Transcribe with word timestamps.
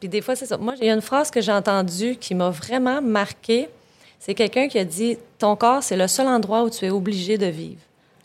Puis 0.00 0.08
des 0.08 0.20
fois, 0.20 0.36
c'est 0.36 0.46
ça. 0.46 0.58
Moi, 0.58 0.74
il 0.80 0.86
y 0.86 0.90
a 0.90 0.94
une 0.94 1.00
phrase 1.00 1.30
que 1.30 1.40
j'ai 1.40 1.52
entendue 1.52 2.16
qui 2.16 2.34
m'a 2.34 2.50
vraiment 2.50 3.00
marquée. 3.00 3.68
C'est 4.18 4.34
quelqu'un 4.34 4.68
qui 4.68 4.78
a 4.78 4.84
dit 4.84 5.16
Ton 5.38 5.56
corps, 5.56 5.82
c'est 5.82 5.96
le 5.96 6.06
seul 6.06 6.26
endroit 6.26 6.64
où 6.64 6.70
tu 6.70 6.84
es 6.84 6.90
obligé 6.90 7.38
de 7.38 7.46
vivre. 7.46 7.80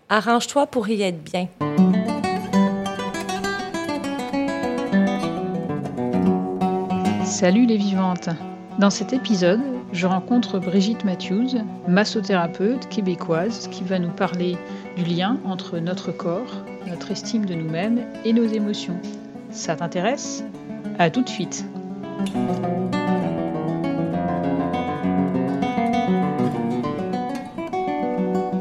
Arrange-toi 0.09 0.67
pour 0.67 0.89
y 0.89 1.01
être 1.03 1.23
bien. 1.23 1.47
Salut 7.23 7.65
les 7.65 7.77
vivantes 7.77 8.29
Dans 8.77 8.89
cet 8.89 9.13
épisode, 9.13 9.61
je 9.93 10.05
rencontre 10.05 10.59
Brigitte 10.59 11.05
Matthews, 11.05 11.63
massothérapeute 11.87 12.89
québécoise, 12.89 13.69
qui 13.69 13.83
va 13.83 13.99
nous 13.99 14.11
parler 14.11 14.57
du 14.97 15.05
lien 15.05 15.39
entre 15.45 15.79
notre 15.79 16.11
corps, 16.11 16.53
notre 16.87 17.11
estime 17.11 17.45
de 17.45 17.53
nous-mêmes 17.53 18.05
et 18.25 18.33
nos 18.33 18.45
émotions. 18.45 18.99
Ça 19.49 19.75
t'intéresse? 19.75 20.43
À 20.99 21.09
tout 21.09 21.21
de 21.21 21.29
suite 21.29 21.65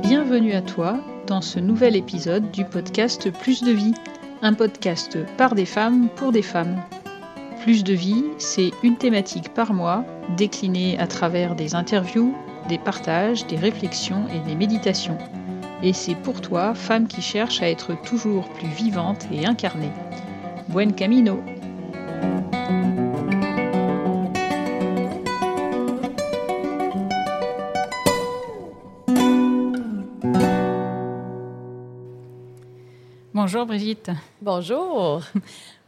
Bienvenue 0.03 0.53
à 0.53 0.63
toi 0.63 0.99
dans 1.27 1.41
ce 1.41 1.59
nouvel 1.59 1.97
épisode 1.97 2.51
du 2.51 2.65
podcast 2.65 3.31
Plus 3.31 3.63
de 3.63 3.73
vie, 3.73 3.95
un 4.43 4.55
podcast 4.55 5.19
par 5.37 5.55
des 5.55 5.67
femmes 5.67 6.09
pour 6.17 6.33
des 6.33 6.43
femmes. 6.43 6.81
Plus 7.63 7.85
de 7.85 7.93
vie, 7.93 8.25
c'est 8.39 8.71
une 8.83 8.97
thématique 8.97 9.53
par 9.53 9.73
mois, 9.73 10.05
déclinée 10.37 10.99
à 10.99 11.07
travers 11.07 11.55
des 11.55 11.75
interviews, 11.75 12.35
des 12.69 12.79
partages, 12.79 13.47
des 13.47 13.57
réflexions 13.57 14.27
et 14.35 14.49
des 14.49 14.55
méditations. 14.55 15.19
Et 15.83 15.93
c'est 15.93 16.15
pour 16.15 16.41
toi, 16.41 16.75
femme 16.75 17.07
qui 17.07 17.23
cherche 17.23 17.63
à 17.63 17.69
être 17.69 18.01
toujours 18.03 18.49
plus 18.51 18.69
vivante 18.69 19.27
et 19.33 19.47
incarnée. 19.47 19.93
Buen 20.69 20.93
camino 20.93 21.41
Bonjour 33.43 33.65
Brigitte. 33.65 34.11
Bonjour. 34.43 35.23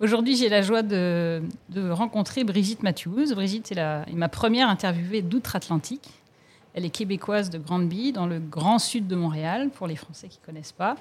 Aujourd'hui, 0.01 0.37
j'ai 0.37 0.49
la 0.49 0.63
joie 0.63 0.83
de, 0.83 1.43
rencontrer 1.91 2.45
Brigitte 2.45 2.83
Matthews. 2.83 3.35
Brigitte 3.35 3.71
est, 3.73 4.13
ma 4.15 4.29
première 4.29 4.69
interviewée 4.69 5.23
d'outre-Atlantique. 5.23 6.09
Elle 6.75 6.87
est 6.87 6.91
québécoise 6.91 7.51
de 7.51 7.59
Grandby, 7.59 8.13
dans 8.13 8.27
le 8.27 8.41
grand 8.41 8.79
sud 8.79 9.07
de 9.07 9.15
Montréal, 9.15 9.69
pour 9.69 9.87
les 9.87 9.97
Français 9.97 10.29
qui 10.29 10.39
ne 10.41 10.47
connaissent 10.47 10.73
pas. 10.73 10.97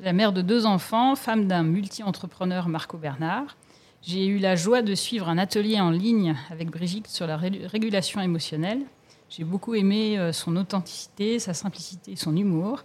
La 0.00 0.12
mère 0.12 0.32
de 0.32 0.40
deux 0.40 0.66
enfants, 0.66 1.16
femme 1.16 1.48
d'un 1.48 1.64
multi-entrepreneur, 1.64 2.68
Marco 2.68 2.96
Bernard. 2.96 3.56
J'ai 4.02 4.26
eu 4.26 4.38
la 4.38 4.54
joie 4.54 4.82
de 4.82 4.94
suivre 4.94 5.28
un 5.28 5.38
atelier 5.38 5.80
en 5.80 5.90
ligne 5.90 6.36
avec 6.50 6.70
Brigitte 6.70 7.08
sur 7.08 7.26
la 7.26 7.36
régulation 7.36 8.20
émotionnelle. 8.20 8.82
J'ai 9.28 9.44
beaucoup 9.44 9.74
aimé 9.74 10.18
euh, 10.18 10.32
son 10.32 10.56
authenticité, 10.56 11.38
sa 11.38 11.52
simplicité, 11.52 12.14
son 12.14 12.36
humour. 12.36 12.84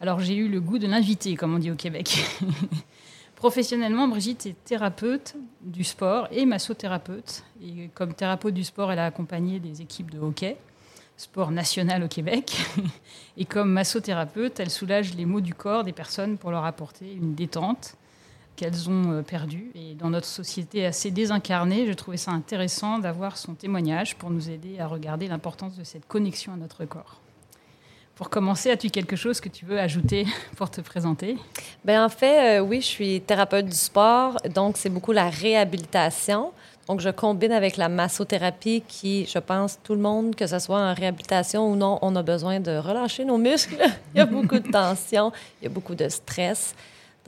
Alors 0.00 0.18
j'ai 0.18 0.34
eu 0.34 0.48
le 0.48 0.60
goût 0.60 0.78
de 0.78 0.88
l'inviter, 0.88 1.36
comme 1.36 1.54
on 1.54 1.58
dit 1.58 1.70
au 1.70 1.76
Québec. 1.76 2.18
Professionnellement, 3.36 4.08
Brigitte 4.08 4.46
est 4.46 4.64
thérapeute 4.64 5.36
du 5.60 5.84
sport 5.84 6.26
et 6.32 6.44
massothérapeute. 6.44 7.44
Et 7.62 7.88
comme 7.94 8.12
thérapeute 8.12 8.54
du 8.54 8.64
sport, 8.64 8.90
elle 8.90 8.98
a 8.98 9.06
accompagné 9.06 9.60
des 9.60 9.80
équipes 9.80 10.10
de 10.10 10.18
hockey, 10.18 10.56
sport 11.16 11.52
national 11.52 12.02
au 12.02 12.08
Québec. 12.08 12.56
Et 13.36 13.44
comme 13.44 13.70
massothérapeute, 13.70 14.58
elle 14.58 14.70
soulage 14.70 15.14
les 15.14 15.24
maux 15.24 15.40
du 15.40 15.54
corps 15.54 15.84
des 15.84 15.92
personnes 15.92 16.36
pour 16.36 16.50
leur 16.50 16.64
apporter 16.64 17.12
une 17.12 17.36
détente 17.36 17.94
qu'elles 18.58 18.90
ont 18.90 19.12
euh, 19.12 19.22
perdue. 19.22 19.70
Et 19.76 19.94
dans 19.94 20.10
notre 20.10 20.26
société 20.26 20.84
assez 20.84 21.12
désincarnée, 21.12 21.86
je 21.86 21.92
trouvais 21.92 22.16
ça 22.16 22.32
intéressant 22.32 22.98
d'avoir 22.98 23.36
son 23.36 23.54
témoignage 23.54 24.16
pour 24.16 24.30
nous 24.30 24.50
aider 24.50 24.80
à 24.80 24.88
regarder 24.88 25.28
l'importance 25.28 25.76
de 25.76 25.84
cette 25.84 26.06
connexion 26.08 26.52
à 26.52 26.56
notre 26.56 26.84
corps. 26.84 27.20
Pour 28.16 28.30
commencer, 28.30 28.68
as-tu 28.68 28.90
quelque 28.90 29.14
chose 29.14 29.40
que 29.40 29.48
tu 29.48 29.64
veux 29.64 29.78
ajouter 29.78 30.26
pour 30.56 30.70
te 30.72 30.80
présenter? 30.80 31.36
Bien, 31.84 32.04
en 32.04 32.08
fait, 32.08 32.58
euh, 32.58 32.60
oui, 32.60 32.80
je 32.80 32.86
suis 32.86 33.20
thérapeute 33.20 33.66
du 33.66 33.76
sport, 33.76 34.36
donc 34.52 34.76
c'est 34.76 34.90
beaucoup 34.90 35.12
la 35.12 35.30
réhabilitation. 35.30 36.50
Donc, 36.88 37.00
je 37.00 37.10
combine 37.10 37.52
avec 37.52 37.76
la 37.76 37.88
massothérapie 37.88 38.82
qui, 38.88 39.26
je 39.26 39.38
pense, 39.38 39.78
tout 39.84 39.94
le 39.94 40.00
monde, 40.00 40.34
que 40.34 40.48
ce 40.48 40.58
soit 40.58 40.80
en 40.80 40.94
réhabilitation 40.94 41.70
ou 41.70 41.76
non, 41.76 41.98
on 42.02 42.16
a 42.16 42.22
besoin 42.22 42.58
de 42.58 42.76
relâcher 42.76 43.24
nos 43.24 43.38
muscles. 43.38 43.76
il 44.14 44.18
y 44.18 44.20
a 44.20 44.26
beaucoup 44.26 44.58
de 44.58 44.68
tension, 44.68 45.30
il 45.60 45.64
y 45.64 45.66
a 45.68 45.70
beaucoup 45.70 45.94
de 45.94 46.08
stress. 46.08 46.74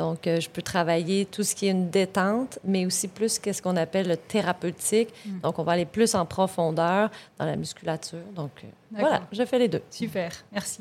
Donc, 0.01 0.27
euh, 0.27 0.41
je 0.41 0.49
peux 0.49 0.63
travailler 0.63 1.27
tout 1.27 1.43
ce 1.43 1.55
qui 1.55 1.67
est 1.67 1.73
une 1.73 1.91
détente, 1.91 2.59
mais 2.65 2.87
aussi 2.87 3.07
plus 3.07 3.39
qu'est-ce 3.39 3.61
qu'on 3.61 3.77
appelle 3.77 4.09
le 4.09 4.17
thérapeutique. 4.17 5.11
Mm. 5.27 5.41
Donc, 5.41 5.59
on 5.59 5.63
va 5.63 5.73
aller 5.73 5.85
plus 5.85 6.15
en 6.15 6.25
profondeur 6.25 7.11
dans 7.39 7.45
la 7.45 7.55
musculature. 7.55 8.25
Donc, 8.35 8.51
euh, 8.65 8.69
voilà, 8.99 9.21
je 9.31 9.45
fais 9.45 9.59
les 9.59 9.69
deux. 9.69 9.83
Super, 9.91 10.33
merci. 10.53 10.81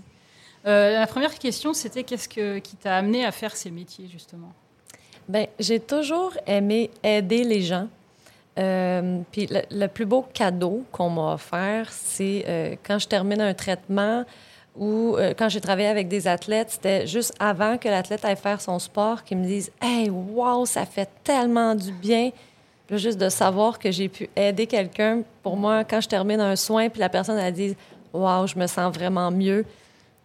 Euh, 0.66 1.00
la 1.00 1.06
première 1.06 1.38
question, 1.38 1.74
c'était 1.74 2.06
qu'est-ce 2.06 2.30
que, 2.30 2.60
qui 2.60 2.78
t'a 2.78 2.96
amené 2.96 3.26
à 3.26 3.34
faire 3.34 3.58
ces 3.58 3.72
métiers, 3.72 4.08
justement? 4.08 4.54
Bien, 5.28 5.48
j'ai 5.60 5.82
toujours 5.82 6.32
aimé 6.48 6.90
aider 7.04 7.44
les 7.44 7.62
gens. 7.62 7.90
puis 8.56 9.48
le, 9.48 9.62
le, 9.70 9.88
plus 9.88 10.06
beau 10.06 10.26
cadeau 10.34 10.86
qu'on 10.94 11.10
m'a 11.10 11.34
offert, 11.34 11.92
c'est 11.92 12.80
quand 12.84 13.00
je 13.00 13.08
termine 13.10 13.42
un 13.42 13.54
traitement, 13.54 14.24
ou 14.80 15.18
euh, 15.18 15.34
quand 15.38 15.50
j'ai 15.50 15.60
travaillé 15.60 15.90
avec 15.90 16.08
des 16.08 16.28
athlètes, 16.28 16.72
c'était 16.72 17.06
juste 17.06 17.34
avant 17.38 17.78
que 17.78 17.90
l'athlète 17.90 18.24
aille 18.24 18.38
faire 18.38 18.62
son 18.62 18.80
sport 18.80 19.26
qu'ils 19.26 19.38
me 19.38 19.46
disent 19.46 19.72
Hey, 19.82 20.10
wow, 20.10 20.66
ça 20.66 20.86
fait 20.86 21.10
tellement 21.24 21.76
du 21.76 21.92
bien. 21.92 22.32
juste 22.90 23.18
de 23.18 23.28
savoir 23.28 23.78
que 23.78 23.92
j'ai 23.92 24.08
pu 24.08 24.30
aider 24.38 24.68
quelqu'un, 24.68 25.22
pour 25.44 25.58
moi, 25.58 25.84
quand 25.84 26.00
je 26.00 26.08
termine 26.08 26.40
un 26.40 26.56
soin, 26.56 26.88
puis 26.88 27.02
la 27.02 27.10
personne 27.10 27.38
a 27.38 27.52
dit 27.52 27.76
Wow, 28.14 28.48
je 28.48 28.58
me 28.58 28.68
sens 28.68 28.96
vraiment 28.96 29.30
mieux. 29.32 29.66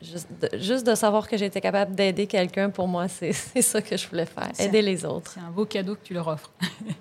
Juste 0.00 0.86
de, 0.86 0.94
savoir 0.94 1.26
que 1.26 1.36
j'étais 1.36 1.60
capable 1.60 1.94
d'aider 1.94 2.26
quelqu'un, 2.26 2.70
pour 2.70 2.86
moi, 2.86 3.08
c'est 3.08 3.32
ça 3.60 3.82
que 3.82 3.96
je 3.96 4.08
voulais 4.08 4.26
faire, 4.26 4.50
aider 4.60 4.82
les 4.82 5.04
autres. 5.04 5.32
C'est 5.34 5.40
un 5.40 5.50
beau 5.50 5.64
cadeau 5.64 5.96
que 5.96 6.04
tu 6.04 6.14
leur 6.14 6.28
offres. 6.28 6.52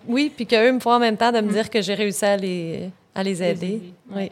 oui, 0.08 0.32
puis 0.36 0.48
qu'eux 0.48 0.72
me 0.72 0.80
font 0.80 0.94
en 0.94 1.00
même 1.00 1.18
temps 1.18 1.32
de 1.32 1.42
me 1.42 1.50
mm. 1.50 1.54
dire 1.54 1.70
que 1.70 1.82
j'ai 1.84 1.94
réussi 1.94 2.26
à 2.26 2.38
les, 2.38 2.90
à 3.14 3.22
les 3.22 3.44
aider. 3.44 3.94
Oui. 4.10 4.32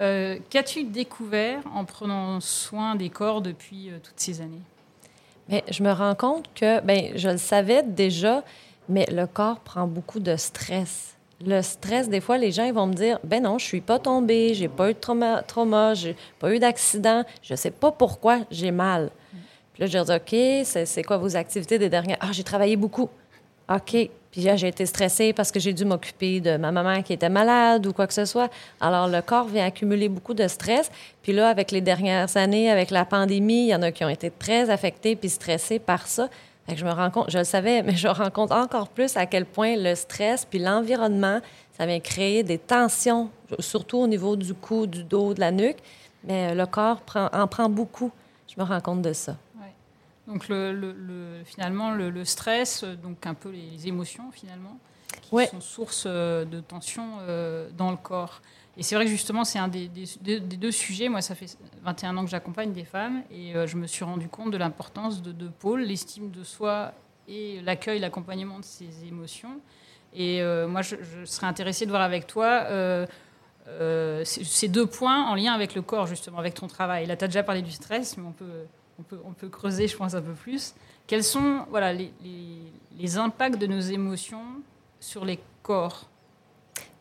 Euh, 0.00 0.38
qu'as-tu 0.50 0.84
découvert 0.84 1.62
en 1.74 1.84
prenant 1.84 2.40
soin 2.40 2.94
des 2.94 3.10
corps 3.10 3.42
depuis 3.42 3.90
euh, 3.90 3.98
toutes 4.02 4.18
ces 4.18 4.40
années? 4.40 4.62
Mais 5.48 5.62
je 5.70 5.82
me 5.82 5.92
rends 5.92 6.14
compte 6.14 6.48
que, 6.54 6.80
ben, 6.80 7.12
je 7.14 7.28
le 7.28 7.36
savais 7.36 7.82
déjà, 7.82 8.42
mais 8.88 9.06
le 9.12 9.26
corps 9.26 9.60
prend 9.60 9.86
beaucoup 9.86 10.20
de 10.20 10.36
stress. 10.36 11.16
Le 11.44 11.60
stress, 11.60 12.08
des 12.08 12.20
fois, 12.20 12.38
les 12.38 12.52
gens 12.52 12.64
ils 12.64 12.72
vont 12.72 12.86
me 12.86 12.94
dire 12.94 13.18
Ben 13.24 13.42
non, 13.42 13.58
je 13.58 13.64
suis 13.64 13.80
pas 13.80 13.98
tombée, 13.98 14.54
j'ai 14.54 14.68
pas 14.68 14.90
eu 14.90 14.94
de 14.94 14.98
trauma, 14.98 15.42
trauma 15.42 15.94
j'ai 15.94 16.16
pas 16.38 16.54
eu 16.54 16.60
d'accident, 16.60 17.24
je 17.42 17.54
sais 17.56 17.72
pas 17.72 17.90
pourquoi 17.90 18.40
j'ai 18.50 18.70
mal. 18.70 19.10
Puis 19.72 19.80
là, 19.80 19.86
je 19.86 19.98
dis 19.98 20.12
OK, 20.12 20.66
c'est 20.86 21.02
quoi 21.02 21.16
vos 21.16 21.34
activités 21.34 21.78
des 21.78 21.88
dernières? 21.88 22.18
Ah, 22.20 22.30
j'ai 22.30 22.44
travaillé 22.44 22.76
beaucoup. 22.76 23.08
OK, 23.74 24.10
puis 24.32 24.48
j'ai 24.56 24.68
été 24.68 24.86
stressée 24.86 25.32
parce 25.32 25.52
que 25.52 25.60
j'ai 25.60 25.72
dû 25.72 25.84
m'occuper 25.84 26.40
de 26.40 26.56
ma 26.56 26.72
maman 26.72 27.02
qui 27.02 27.12
était 27.12 27.28
malade 27.28 27.86
ou 27.86 27.92
quoi 27.92 28.06
que 28.06 28.14
ce 28.14 28.24
soit. 28.24 28.50
Alors, 28.80 29.06
le 29.06 29.20
corps 29.20 29.46
vient 29.46 29.66
accumuler 29.66 30.08
beaucoup 30.08 30.34
de 30.34 30.48
stress. 30.48 30.90
Puis 31.22 31.32
là, 31.32 31.48
avec 31.48 31.70
les 31.70 31.80
dernières 31.80 32.34
années, 32.36 32.70
avec 32.70 32.90
la 32.90 33.04
pandémie, 33.04 33.64
il 33.64 33.68
y 33.68 33.74
en 33.74 33.82
a 33.82 33.92
qui 33.92 34.04
ont 34.04 34.08
été 34.08 34.30
très 34.30 34.70
affectés 34.70 35.16
puis 35.16 35.28
stressés 35.28 35.78
par 35.78 36.06
ça. 36.06 36.28
Fait 36.66 36.74
que 36.74 36.80
je 36.80 36.84
me 36.84 36.92
rends 36.92 37.10
compte, 37.10 37.30
je 37.30 37.38
le 37.38 37.44
savais, 37.44 37.82
mais 37.82 37.94
je 37.94 38.08
me 38.08 38.12
rends 38.12 38.30
encore 38.50 38.88
plus 38.88 39.16
à 39.16 39.26
quel 39.26 39.44
point 39.44 39.76
le 39.76 39.94
stress 39.94 40.44
puis 40.44 40.58
l'environnement, 40.58 41.40
ça 41.76 41.86
vient 41.86 42.00
créer 42.00 42.42
des 42.42 42.58
tensions, 42.58 43.30
surtout 43.58 43.98
au 43.98 44.06
niveau 44.06 44.36
du 44.36 44.54
cou, 44.54 44.86
du 44.86 45.04
dos, 45.04 45.34
de 45.34 45.40
la 45.40 45.50
nuque. 45.50 45.78
Mais 46.24 46.54
le 46.54 46.66
corps 46.66 47.02
en 47.14 47.46
prend 47.48 47.68
beaucoup. 47.68 48.12
Je 48.46 48.60
me 48.60 48.66
rends 48.66 48.80
compte 48.80 49.02
de 49.02 49.12
ça. 49.12 49.36
Donc 50.28 50.48
le, 50.48 51.42
finalement 51.44 51.92
le, 51.92 52.24
stress, 52.24 52.84
donc 52.84 53.26
un 53.26 53.34
peu 53.34 53.50
les 53.50 53.88
émotions 53.88 54.30
finalement, 54.30 54.78
qui 55.08 55.46
sont 55.46 55.60
source 55.60 56.04
euh, 56.06 56.44
de 56.44 56.60
tension 56.60 57.18
euh, 57.20 57.68
dans 57.76 57.90
le 57.90 57.96
corps. 57.96 58.40
Et 58.76 58.82
c'est 58.82 58.94
vrai 58.94 59.04
que 59.04 59.10
justement 59.10 59.44
c'est 59.44 59.58
un 59.58 59.68
des, 59.68 59.88
deux 59.88 60.70
sujets. 60.70 61.08
Moi 61.08 61.20
ça 61.22 61.34
fait 61.34 61.56
21 61.82 62.16
ans 62.16 62.24
que 62.24 62.30
j'accompagne 62.30 62.72
des 62.72 62.84
femmes 62.84 63.22
et 63.30 63.54
euh, 63.54 63.66
je 63.66 63.76
me 63.76 63.86
suis 63.86 64.04
rendu 64.04 64.28
compte 64.28 64.52
de 64.52 64.56
l'importance 64.56 65.22
de 65.22 65.32
deux 65.32 65.50
pôles, 65.50 65.82
l'estime 65.82 66.30
de 66.30 66.44
soi 66.44 66.92
et 67.26 67.60
l'accueil, 67.62 67.98
l'accompagnement 67.98 68.60
de 68.60 68.64
ces 68.64 69.04
émotions. 69.06 69.60
Et 70.14 70.42
moi 70.66 70.82
je, 70.82 70.96
serais 71.24 71.46
intéressée 71.46 71.86
de 71.86 71.90
voir 71.90 72.02
avec 72.02 72.26
toi. 72.26 72.66
ces 74.24 74.68
deux 74.68 74.84
points 74.84 75.24
en 75.24 75.34
lien 75.34 75.54
avec 75.54 75.74
le 75.74 75.80
corps, 75.80 76.06
justement, 76.06 76.38
avec 76.38 76.52
ton 76.52 76.66
travail. 76.66 77.06
Là, 77.06 77.16
tu 77.16 77.24
as 77.24 77.28
déjà 77.28 77.42
parlé 77.42 77.62
du 77.62 77.70
stress, 77.70 78.18
mais 78.18 78.24
on 78.26 78.32
peut 78.32 78.66
on 79.24 79.32
peut, 79.32 79.48
creuser, 79.48 79.88
je 79.88 79.96
pense, 79.96 80.14
un 80.14 80.22
peu 80.22 80.32
plus. 80.32 80.74
Quels 81.06 81.24
sont 81.24 81.66
voilà, 81.70 81.92
les, 81.92 83.18
impacts 83.18 83.58
de 83.58 83.66
nos 83.66 83.80
émotions 83.80 84.44
sur 85.00 85.24
les 85.24 85.38
corps? 85.62 86.08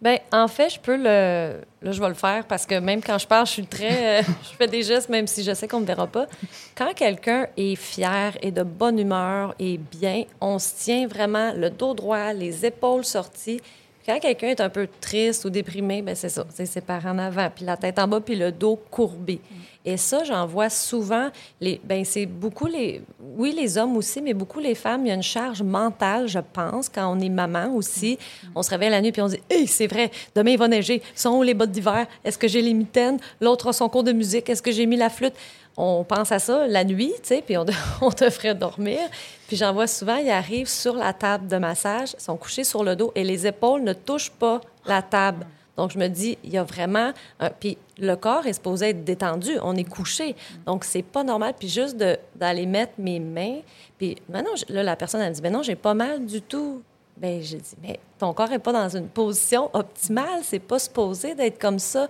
Ben, 0.01 0.17
en 0.31 0.47
fait, 0.47 0.69
je 0.71 0.79
peux 0.79 0.97
le. 0.97 1.61
Là, 1.81 1.91
je 1.91 2.01
vais 2.01 2.07
le 2.07 2.15
faire 2.15 2.45
parce 2.47 2.65
que 2.65 2.79
même 2.79 3.01
quand 3.03 3.19
je 3.19 3.27
parle, 3.27 3.45
je 3.45 3.51
suis 3.51 3.67
très. 3.67 4.21
Euh, 4.21 4.23
je 4.43 4.55
fais 4.55 4.67
des 4.67 4.81
gestes, 4.81 5.09
même 5.09 5.27
si 5.27 5.43
je 5.43 5.53
sais 5.53 5.67
qu'on 5.67 5.77
ne 5.77 5.83
me 5.83 5.87
verra 5.87 6.07
pas. 6.07 6.25
Quand 6.75 6.91
quelqu'un 6.95 7.47
est 7.55 7.75
fier 7.75 8.35
et 8.41 8.51
de 8.51 8.63
bonne 8.63 8.97
humeur 8.97 9.53
et 9.59 9.77
bien, 9.77 10.23
on 10.39 10.57
se 10.57 10.75
tient 10.75 11.07
vraiment 11.07 11.53
le 11.53 11.69
dos 11.69 11.93
droit, 11.93 12.33
les 12.33 12.65
épaules 12.65 13.05
sorties, 13.05 13.61
Quand 14.05 14.19
quelqu'un 14.19 14.47
est 14.47 14.61
un 14.61 14.69
peu 14.69 14.87
triste 14.99 15.45
ou 15.45 15.49
déprimé, 15.49 16.01
ben 16.01 16.15
c'est 16.15 16.29
ça, 16.29 16.45
c'est 16.49 16.81
parents 16.83 17.11
en 17.11 17.19
avant, 17.19 17.49
puis 17.53 17.65
la 17.65 17.77
tête 17.77 17.99
en 17.99 18.07
bas, 18.07 18.19
puis 18.19 18.35
le 18.35 18.51
dos 18.51 18.79
courbé. 18.89 19.39
Et 19.83 19.97
ça, 19.97 20.23
j'en 20.23 20.45
vois 20.45 20.69
souvent. 20.69 21.29
Les, 21.59 21.81
ben 21.83 22.05
c'est 22.05 22.27
beaucoup 22.27 22.67
les, 22.67 23.01
oui, 23.19 23.53
les 23.55 23.77
hommes 23.77 23.97
aussi, 23.97 24.21
mais 24.21 24.33
beaucoup 24.33 24.59
les 24.59 24.75
femmes. 24.75 25.05
Il 25.05 25.09
y 25.09 25.11
a 25.11 25.15
une 25.15 25.23
charge 25.23 25.63
mentale, 25.63 26.27
je 26.27 26.39
pense, 26.39 26.87
quand 26.87 27.11
on 27.11 27.19
est 27.19 27.29
maman 27.29 27.73
aussi. 27.73 28.19
On 28.53 28.61
se 28.61 28.69
réveille 28.69 28.91
la 28.91 29.01
nuit 29.01 29.11
puis 29.11 29.21
on 29.21 29.27
dit, 29.27 29.39
hey, 29.49 29.65
c'est 29.65 29.87
vrai, 29.87 30.11
demain 30.35 30.51
il 30.51 30.57
va 30.57 30.67
neiger. 30.67 31.01
Sont 31.15 31.31
où 31.31 31.43
les 31.43 31.55
bottes 31.55 31.71
d'hiver? 31.71 32.05
Est-ce 32.23 32.37
que 32.37 32.47
j'ai 32.47 32.61
les 32.61 32.73
mitaines? 32.73 33.19
L'autre 33.39 33.67
a 33.67 33.73
son 33.73 33.89
cours 33.89 34.03
de 34.03 34.11
musique. 34.11 34.49
Est-ce 34.49 34.61
que 34.61 34.71
j'ai 34.71 34.85
mis 34.85 34.97
la 34.97 35.09
flûte? 35.09 35.33
On 35.77 36.03
pense 36.03 36.31
à 36.31 36.39
ça 36.39 36.67
la 36.67 36.83
nuit, 36.83 37.13
tu 37.21 37.29
sais, 37.29 37.43
puis 37.45 37.57
on, 37.57 37.65
on 38.01 38.11
te 38.11 38.29
ferait 38.29 38.55
dormir. 38.55 38.99
Puis 39.47 39.57
j'en 39.57 39.73
vois 39.73 39.87
souvent, 39.87 40.17
ils 40.17 40.29
arrivent 40.29 40.69
sur 40.69 40.95
la 40.95 41.13
table 41.13 41.47
de 41.47 41.57
massage, 41.57 42.09
sont 42.17 42.37
couchés 42.37 42.63
sur 42.63 42.83
le 42.83 42.95
dos 42.95 43.11
et 43.15 43.23
les 43.23 43.47
épaules 43.47 43.83
ne 43.83 43.93
touchent 43.93 44.31
pas 44.31 44.61
la 44.85 45.01
table. 45.01 45.45
Donc, 45.77 45.91
je 45.91 45.97
me 45.97 46.07
dis, 46.07 46.37
il 46.43 46.51
y 46.51 46.57
a 46.57 46.63
vraiment. 46.63 47.11
puis 47.59 47.77
le 47.97 48.15
corps 48.15 48.45
est 48.45 48.53
supposé 48.53 48.89
être 48.89 49.03
détendu. 49.03 49.51
On 49.63 49.75
est 49.75 49.83
couché. 49.83 50.35
Donc, 50.65 50.83
c'est 50.83 51.01
pas 51.01 51.23
normal. 51.23 51.55
Puis 51.57 51.69
juste 51.69 51.97
d'aller 52.35 52.65
mettre 52.65 52.93
mes 52.97 53.19
mains. 53.19 53.59
Puis 53.97 54.17
maintenant, 54.29 54.51
là, 54.69 54.83
la 54.83 54.95
personne, 54.95 55.21
elle 55.21 55.29
me 55.29 55.33
dit, 55.33 55.41
ben 55.41 55.51
non, 55.51 55.63
j'ai 55.63 55.75
pas 55.75 55.93
mal 55.93 56.25
du 56.25 56.41
tout. 56.41 56.83
Bien, 57.17 57.39
j'ai 57.41 57.57
dit, 57.57 57.75
mais 57.81 57.99
ton 58.19 58.33
corps 58.33 58.49
n'est 58.49 58.59
pas 58.59 58.73
dans 58.73 58.95
une 58.95 59.07
position 59.07 59.69
optimale. 59.73 60.41
C'est 60.43 60.59
pas 60.59 60.79
supposé 60.79 61.35
d'être 61.35 61.59
comme 61.59 61.79
ça. 61.79 62.07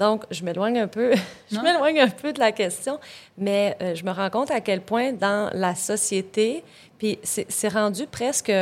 Donc, 0.00 0.24
je 0.30 0.42
m'éloigne 0.42 0.78
un 0.78 0.88
peu, 0.88 1.12
je 1.52 1.60
m'éloigne 1.60 2.00
un 2.00 2.08
peu 2.08 2.32
de 2.32 2.40
la 2.40 2.52
question, 2.52 2.98
mais 3.36 3.76
euh, 3.82 3.94
je 3.94 4.02
me 4.02 4.10
rends 4.10 4.30
compte 4.30 4.50
à 4.50 4.62
quel 4.62 4.80
point 4.80 5.12
dans 5.12 5.50
la 5.52 5.74
société, 5.74 6.64
puis 7.00 7.18
c'est 7.22 7.68
rendu 7.68 8.06
presque 8.06 8.52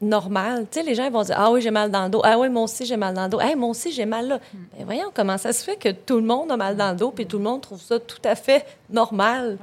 normal. 0.00 0.66
Tu 0.70 0.78
sais, 0.78 0.86
les 0.86 0.94
gens 0.94 1.10
vont 1.10 1.24
dire 1.24 1.34
Ah 1.36 1.50
oui, 1.50 1.60
j'ai 1.60 1.72
mal 1.72 1.90
dans 1.90 2.04
le 2.04 2.10
dos. 2.10 2.20
Ah 2.22 2.38
oui, 2.38 2.48
moi 2.48 2.62
aussi, 2.62 2.86
j'ai 2.86 2.96
mal 2.96 3.12
dans 3.12 3.24
le 3.24 3.28
dos. 3.28 3.40
Ah, 3.42 3.56
moi 3.56 3.70
aussi, 3.70 3.90
j'ai 3.90 4.06
mal 4.06 4.28
là. 4.28 4.36
Hmm. 4.36 4.58
Bien, 4.76 4.84
voyons 4.84 5.10
comment 5.12 5.36
ça 5.36 5.52
se 5.52 5.64
fait 5.64 5.74
que 5.74 5.88
tout 5.88 6.14
le 6.14 6.22
monde 6.22 6.52
a 6.52 6.56
mal 6.56 6.76
dans 6.76 6.92
le 6.92 6.96
dos, 6.96 7.10
puis 7.10 7.26
tout 7.26 7.38
le 7.38 7.42
monde 7.42 7.60
trouve 7.60 7.80
ça 7.80 7.98
tout 7.98 8.22
à 8.22 8.36
fait 8.36 8.64
normal? 8.88 9.58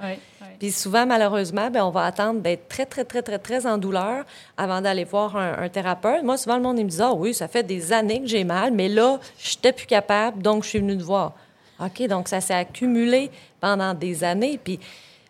Puis 0.60 0.74
souvent, 0.74 1.06
malheureusement, 1.06 1.70
bien, 1.70 1.86
on 1.86 1.92
va 1.92 2.04
attendre 2.04 2.42
d'être 2.42 2.68
très, 2.68 2.86
très, 2.86 3.06
très, 3.06 3.22
très, 3.22 3.40
très 3.40 3.66
en 3.66 3.78
douleur 3.78 4.26
avant 4.58 4.82
d'aller 4.82 5.06
voir 5.06 5.38
un, 5.38 5.70
thérapeute. 5.70 6.24
Moi, 6.24 6.36
souvent, 6.36 6.58
le 6.58 6.62
monde 6.62 6.76
me 6.76 6.84
dit 6.84 7.02
Ah 7.02 7.14
oui, 7.14 7.34
ça 7.34 7.48
fait 7.48 7.64
des 7.64 7.94
années 7.94 8.20
que 8.20 8.28
j'ai 8.28 8.44
mal, 8.44 8.74
mais 8.74 8.90
là, 8.90 9.18
je 9.40 9.56
n'étais 9.56 9.72
plus 9.72 9.88
capable, 9.88 10.42
donc 10.42 10.66
je 10.66 10.70
suis 10.72 10.80
venue 10.80 10.98
te 10.98 11.04
voir. 11.04 11.32
OK, 11.80 12.06
donc 12.10 12.28
ça 12.28 12.42
s'est 12.42 12.54
accumulé 12.54 13.32
pendant 13.62 13.94
des 13.94 14.26
années. 14.26 14.60
Puis 14.62 14.78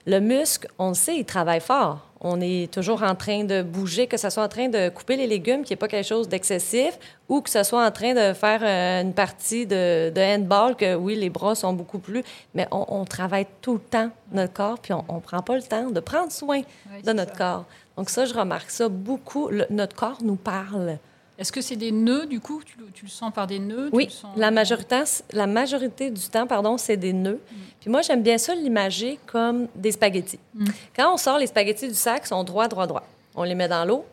le 0.07 0.19
muscle, 0.19 0.67
on 0.79 0.89
le 0.89 0.95
sait, 0.95 1.17
il 1.17 1.25
travaille 1.25 1.61
fort. 1.61 1.99
On 2.27 2.41
est 2.41 2.73
toujours 2.73 3.03
en 3.03 3.13
train 3.13 3.43
de 3.43 3.61
bouger, 3.61 4.07
que 4.07 4.17
ce 4.17 4.31
soit 4.31 4.43
en 4.43 4.47
train 4.47 4.67
de 4.67 4.89
couper 4.89 5.15
les 5.15 5.27
légumes, 5.27 5.63
qui 5.63 5.73
n'est 5.73 5.77
pas 5.77 5.87
quelque 5.87 6.07
chose 6.07 6.27
d'excessif, 6.27 6.97
ou 7.29 7.39
que 7.39 7.51
ce 7.51 7.61
soit 7.61 7.85
en 7.85 7.91
train 7.91 8.15
de 8.15 8.33
faire 8.33 8.61
euh, 8.63 9.03
une 9.03 9.13
partie 9.13 9.67
de, 9.67 10.11
handball, 10.17 10.75
que 10.75 10.95
oui, 10.95 11.13
les 11.15 11.29
bras 11.29 11.53
sont 11.53 11.73
beaucoup 11.73 11.99
plus, 11.99 12.23
mais 12.55 12.67
on, 12.71 13.05
travaille 13.05 13.45
tout 13.61 13.73
le 13.73 13.79
temps 13.79 14.09
notre 14.31 14.53
corps, 14.53 14.79
puis 14.79 14.91
on 14.93 15.15
ne 15.15 15.19
prend 15.19 15.43
pas 15.43 15.55
le 15.55 15.61
temps 15.61 15.91
de 15.91 15.99
prendre 15.99 16.31
soin 16.31 16.61
de 17.03 17.13
notre 17.13 17.37
corps. 17.37 17.65
Donc 17.95 18.09
ça, 18.09 18.25
je 18.25 18.33
remarque 18.33 18.71
ça 18.71 18.89
beaucoup. 18.89 19.51
notre 19.69 19.95
corps 19.95 20.17
nous 20.23 20.35
parle. 20.35 20.97
Est-ce 21.37 21.51
que 21.51 21.59
c'est 21.59 21.75
des 21.75 21.91
nœuds, 21.91 22.25
du 22.25 22.39
coup? 22.39 22.61
Tu, 22.93 23.05
le 23.05 23.09
sens 23.09 23.33
par 23.33 23.45
des 23.45 23.59
nœuds? 23.59 23.89
Oui, 23.91 24.09
la, 24.37 24.51
majorité, 24.51 25.03
la 25.33 25.47
majorité 25.47 26.09
du 26.09 26.21
temps, 26.29 26.47
pardon, 26.47 26.77
c'est 26.77 26.95
des 26.95 27.11
nœuds. 27.11 27.41
Mm. 27.51 27.55
Puis 27.81 27.89
moi, 27.89 28.01
j'aime 28.01 28.23
bien 28.23 28.37
ça 28.37 28.55
l'imager 28.55 29.19
comme 29.25 29.67
des 29.75 29.91
spaghettis. 29.91 30.39
Mm. 30.53 30.65
Quand 30.95 31.13
on 31.13 31.17
sort 31.17 31.37
les 31.37 31.47
spaghettis 31.47 31.89
du 31.89 31.93
sac, 31.93 32.21
ils 32.25 32.29
sont 32.29 32.43
droits, 32.43 32.69
droits, 32.69 32.87
droits. 32.87 33.03
On 33.35 33.43
les 33.43 33.55
met 33.55 33.67
dans 33.67 33.83
l'eau, 33.83 34.05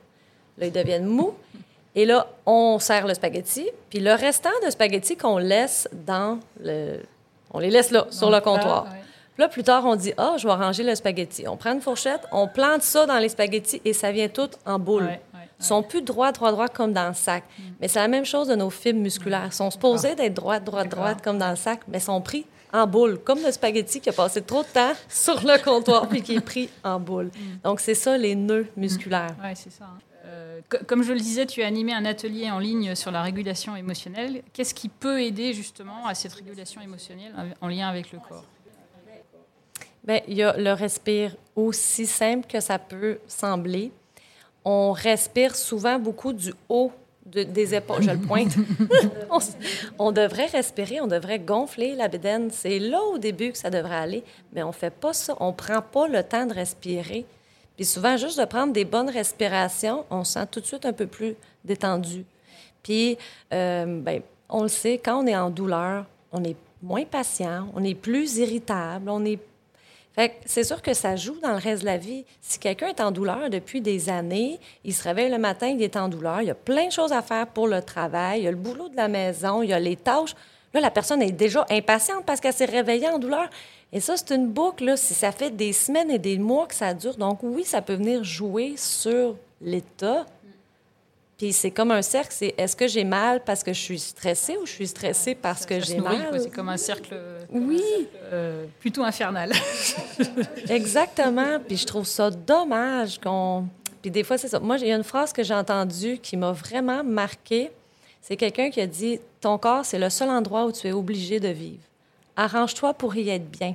là, 0.58 0.66
ils 0.66 0.72
deviennent 0.72 1.06
mous. 1.06 1.34
Et 1.94 2.06
là, 2.06 2.26
on 2.44 2.78
serre 2.80 3.06
le 3.06 3.14
spaghetti. 3.14 3.68
Puis 3.90 4.00
le 4.00 4.14
restant 4.14 4.50
de 4.64 4.70
spaghettis 4.70 5.16
qu'on 5.16 5.38
laisse 5.38 5.88
dans 5.92 6.40
le... 6.60 7.00
On 7.52 7.58
les 7.58 7.70
laisse 7.70 7.90
là, 7.90 8.06
sur 8.10 8.30
le 8.30 8.40
comptoir. 8.40 8.86
Puis 9.34 9.42
là, 9.42 9.48
plus 9.48 9.62
tard, 9.62 9.84
on 9.84 9.94
dit, 9.94 10.12
ah, 10.16 10.34
je 10.38 10.48
vais 10.48 10.54
ranger 10.54 10.82
le 10.82 10.94
spaghetti. 10.94 11.46
On 11.46 11.56
prend 11.56 11.72
une 11.72 11.82
fourchette, 11.82 12.22
on 12.32 12.48
plante 12.48 12.82
ça 12.82 13.06
dans 13.06 13.18
les 13.18 13.28
spaghettis 13.28 13.80
et 13.84 13.92
ça 13.92 14.10
vient 14.10 14.28
tout 14.28 14.48
en 14.66 14.78
boule 14.78 15.08
sont 15.64 15.82
plus 15.82 16.02
droits, 16.02 16.32
droits, 16.32 16.52
droits 16.52 16.68
comme 16.68 16.92
dans 16.92 17.08
le 17.08 17.14
sac. 17.14 17.44
Mm. 17.44 17.62
Mais 17.80 17.88
c'est 17.88 18.00
la 18.00 18.08
même 18.08 18.24
chose 18.24 18.48
de 18.48 18.54
nos 18.54 18.70
fibres 18.70 19.00
musculaires. 19.00 19.46
Ils 19.46 19.52
sont 19.52 19.70
supposés 19.70 20.14
d'être 20.14 20.34
droites, 20.34 20.64
droites, 20.64 20.88
droites 20.88 21.22
comme 21.22 21.38
dans 21.38 21.50
le 21.50 21.56
sac, 21.56 21.80
mais 21.88 22.00
sont 22.00 22.20
pris 22.20 22.46
en 22.72 22.86
boule, 22.86 23.18
comme 23.18 23.42
le 23.42 23.52
spaghetti 23.52 24.00
qui 24.00 24.08
a 24.08 24.12
passé 24.12 24.40
trop 24.40 24.62
de 24.62 24.68
temps 24.68 24.92
sur 25.08 25.40
le 25.46 25.62
comptoir 25.62 26.08
puis 26.08 26.22
qui 26.22 26.36
est 26.36 26.40
pris 26.40 26.70
en 26.82 26.98
boule. 26.98 27.26
Mm. 27.26 27.60
Donc, 27.64 27.80
c'est 27.80 27.94
ça, 27.94 28.16
les 28.16 28.34
nœuds 28.34 28.66
musculaires. 28.76 29.36
Oui, 29.42 29.50
c'est 29.54 29.72
ça. 29.72 29.84
Hein. 29.84 29.98
Euh, 30.24 30.60
comme 30.86 31.02
je 31.02 31.12
le 31.12 31.18
disais, 31.18 31.46
tu 31.46 31.62
as 31.62 31.66
animé 31.66 31.92
un 31.92 32.04
atelier 32.04 32.50
en 32.50 32.58
ligne 32.58 32.94
sur 32.94 33.10
la 33.10 33.22
régulation 33.22 33.76
émotionnelle. 33.76 34.42
Qu'est-ce 34.52 34.72
qui 34.72 34.88
peut 34.88 35.20
aider 35.20 35.52
justement 35.52 36.06
à 36.06 36.14
cette 36.14 36.32
régulation 36.32 36.80
émotionnelle 36.80 37.34
en 37.60 37.68
lien 37.68 37.88
avec 37.88 38.12
le 38.12 38.18
corps? 38.18 38.44
Bien, 40.04 40.20
il 40.26 40.34
y 40.34 40.42
a 40.42 40.56
le 40.56 40.72
respire 40.72 41.36
aussi 41.54 42.06
simple 42.06 42.46
que 42.48 42.60
ça 42.60 42.78
peut 42.78 43.18
sembler 43.28 43.92
on 44.64 44.92
respire 44.92 45.56
souvent 45.56 45.98
beaucoup 45.98 46.32
du 46.32 46.52
haut 46.68 46.92
des 47.24 47.74
épaules. 47.74 48.02
Je 48.02 48.10
le 48.10 48.18
pointe. 48.18 48.52
on, 49.98 50.12
devrait 50.12 50.46
respirer, 50.46 51.00
on 51.00 51.06
devrait 51.06 51.38
gonfler 51.38 51.94
la 51.94 52.08
bédaine. 52.08 52.50
C'est 52.50 52.78
là 52.78 53.00
au 53.00 53.18
début 53.18 53.52
que 53.52 53.58
ça 53.58 53.70
devrait 53.70 53.96
aller, 53.96 54.24
mais 54.52 54.62
on 54.62 54.68
ne 54.68 54.72
fait 54.72 54.92
pas 54.92 55.12
ça. 55.12 55.36
On 55.40 55.48
ne 55.48 55.52
prend 55.52 55.80
pas 55.80 56.08
le 56.08 56.22
temps 56.22 56.46
de 56.46 56.54
respirer. 56.54 57.24
Puis 57.76 57.86
souvent, 57.86 58.16
juste 58.16 58.38
de 58.38 58.44
prendre 58.44 58.72
des 58.72 58.84
bonnes 58.84 59.08
respirations, 59.08 60.04
on 60.10 60.24
se 60.24 60.32
sent 60.34 60.46
tout 60.50 60.60
de 60.60 60.66
suite 60.66 60.84
un 60.84 60.92
peu 60.92 61.06
plus 61.06 61.34
détendu. 61.64 62.24
Puis, 62.82 63.16
euh, 63.52 64.00
ben, 64.00 64.20
on 64.48 64.62
le 64.62 64.68
sait, 64.68 64.98
quand 64.98 65.22
on 65.22 65.26
est 65.26 65.36
en 65.36 65.48
douleur, 65.48 66.04
on 66.32 66.44
est 66.44 66.56
moins 66.82 67.04
patient, 67.04 67.68
on 67.74 67.82
est 67.84 67.94
plus 67.94 68.38
irritable, 68.38 69.08
on 69.08 69.24
est 69.24 69.38
c'est 70.44 70.64
sûr 70.64 70.82
que 70.82 70.92
ça 70.92 71.16
joue 71.16 71.38
dans 71.40 71.52
le 71.52 71.56
reste 71.56 71.82
de 71.82 71.86
la 71.86 71.96
vie. 71.96 72.24
Si 72.40 72.58
quelqu'un 72.58 72.88
est 72.88 73.00
en 73.00 73.10
douleur 73.10 73.48
depuis 73.48 73.80
des 73.80 74.10
années, 74.10 74.60
il 74.84 74.94
se 74.94 75.02
réveille 75.02 75.30
le 75.30 75.38
matin, 75.38 75.68
il 75.68 75.82
est 75.82 75.96
en 75.96 76.08
douleur, 76.08 76.42
il 76.42 76.48
y 76.48 76.50
a 76.50 76.54
plein 76.54 76.86
de 76.86 76.92
choses 76.92 77.12
à 77.12 77.22
faire 77.22 77.46
pour 77.46 77.66
le 77.66 77.80
travail, 77.80 78.40
il 78.40 78.44
y 78.44 78.48
a 78.48 78.50
le 78.50 78.56
boulot 78.56 78.88
de 78.88 78.96
la 78.96 79.08
maison, 79.08 79.62
il 79.62 79.70
y 79.70 79.72
a 79.72 79.80
les 79.80 79.96
tâches. 79.96 80.34
Là, 80.74 80.80
la 80.80 80.90
personne 80.90 81.22
est 81.22 81.32
déjà 81.32 81.66
impatiente 81.70 82.24
parce 82.26 82.40
qu'elle 82.40 82.52
s'est 82.52 82.64
réveillée 82.64 83.08
en 83.08 83.18
douleur. 83.18 83.48
Et 83.92 84.00
ça, 84.00 84.16
c'est 84.16 84.34
une 84.34 84.48
boucle, 84.48 84.96
si 84.96 85.12
ça 85.14 85.32
fait 85.32 85.50
des 85.50 85.72
semaines 85.72 86.10
et 86.10 86.18
des 86.18 86.38
mois 86.38 86.66
que 86.66 86.74
ça 86.74 86.94
dure. 86.94 87.16
Donc 87.16 87.40
oui, 87.42 87.64
ça 87.64 87.82
peut 87.82 87.94
venir 87.94 88.24
jouer 88.24 88.74
sur 88.76 89.36
l'état 89.60 90.26
puis 91.42 91.52
c'est 91.52 91.72
comme 91.72 91.90
un 91.90 92.02
cercle, 92.02 92.28
c'est 92.30 92.54
est-ce 92.56 92.76
que 92.76 92.86
j'ai 92.86 93.02
mal 93.02 93.42
parce 93.42 93.64
que 93.64 93.72
je 93.72 93.80
suis 93.80 93.98
stressée 93.98 94.56
ou 94.58 94.64
je 94.64 94.70
suis 94.70 94.86
stressée 94.86 95.34
parce 95.34 95.66
que 95.66 95.80
j'ai 95.80 95.98
mal? 95.98 96.40
C'est 96.40 96.54
comme 96.54 96.68
un 96.68 96.76
cercle, 96.76 97.20
oui. 97.50 97.82
Euh, 98.32 98.66
plutôt 98.78 99.02
infernal. 99.02 99.50
Exactement. 100.68 101.58
Puis 101.66 101.78
je 101.78 101.84
trouve 101.84 102.06
ça 102.06 102.30
dommage 102.30 103.18
qu'on... 103.18 103.66
Puis 104.00 104.12
des 104.12 104.22
fois, 104.22 104.38
c'est 104.38 104.46
ça. 104.46 104.60
Moi, 104.60 104.78
il 104.78 104.86
y 104.86 104.92
a 104.92 104.94
une 104.94 105.02
phrase 105.02 105.32
que 105.32 105.42
j'ai 105.42 105.52
entendue 105.52 106.18
qui 106.18 106.36
m'a 106.36 106.52
vraiment 106.52 107.02
marquée. 107.02 107.72
C'est 108.20 108.36
quelqu'un 108.36 108.70
qui 108.70 108.80
a 108.80 108.86
dit 108.86 109.18
«Ton 109.40 109.58
corps, 109.58 109.84
c'est 109.84 109.98
le 109.98 110.10
seul 110.10 110.30
endroit 110.30 110.64
où 110.66 110.70
tu 110.70 110.86
es 110.86 110.92
obligé 110.92 111.40
de 111.40 111.48
vivre. 111.48 111.82
Arrange-toi 112.36 112.94
pour 112.94 113.16
y 113.16 113.30
être 113.30 113.50
bien. 113.50 113.74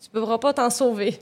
Tu 0.00 0.08
ne 0.14 0.20
pourras 0.20 0.38
pas 0.38 0.52
t'en 0.52 0.70
sauver.» 0.70 1.18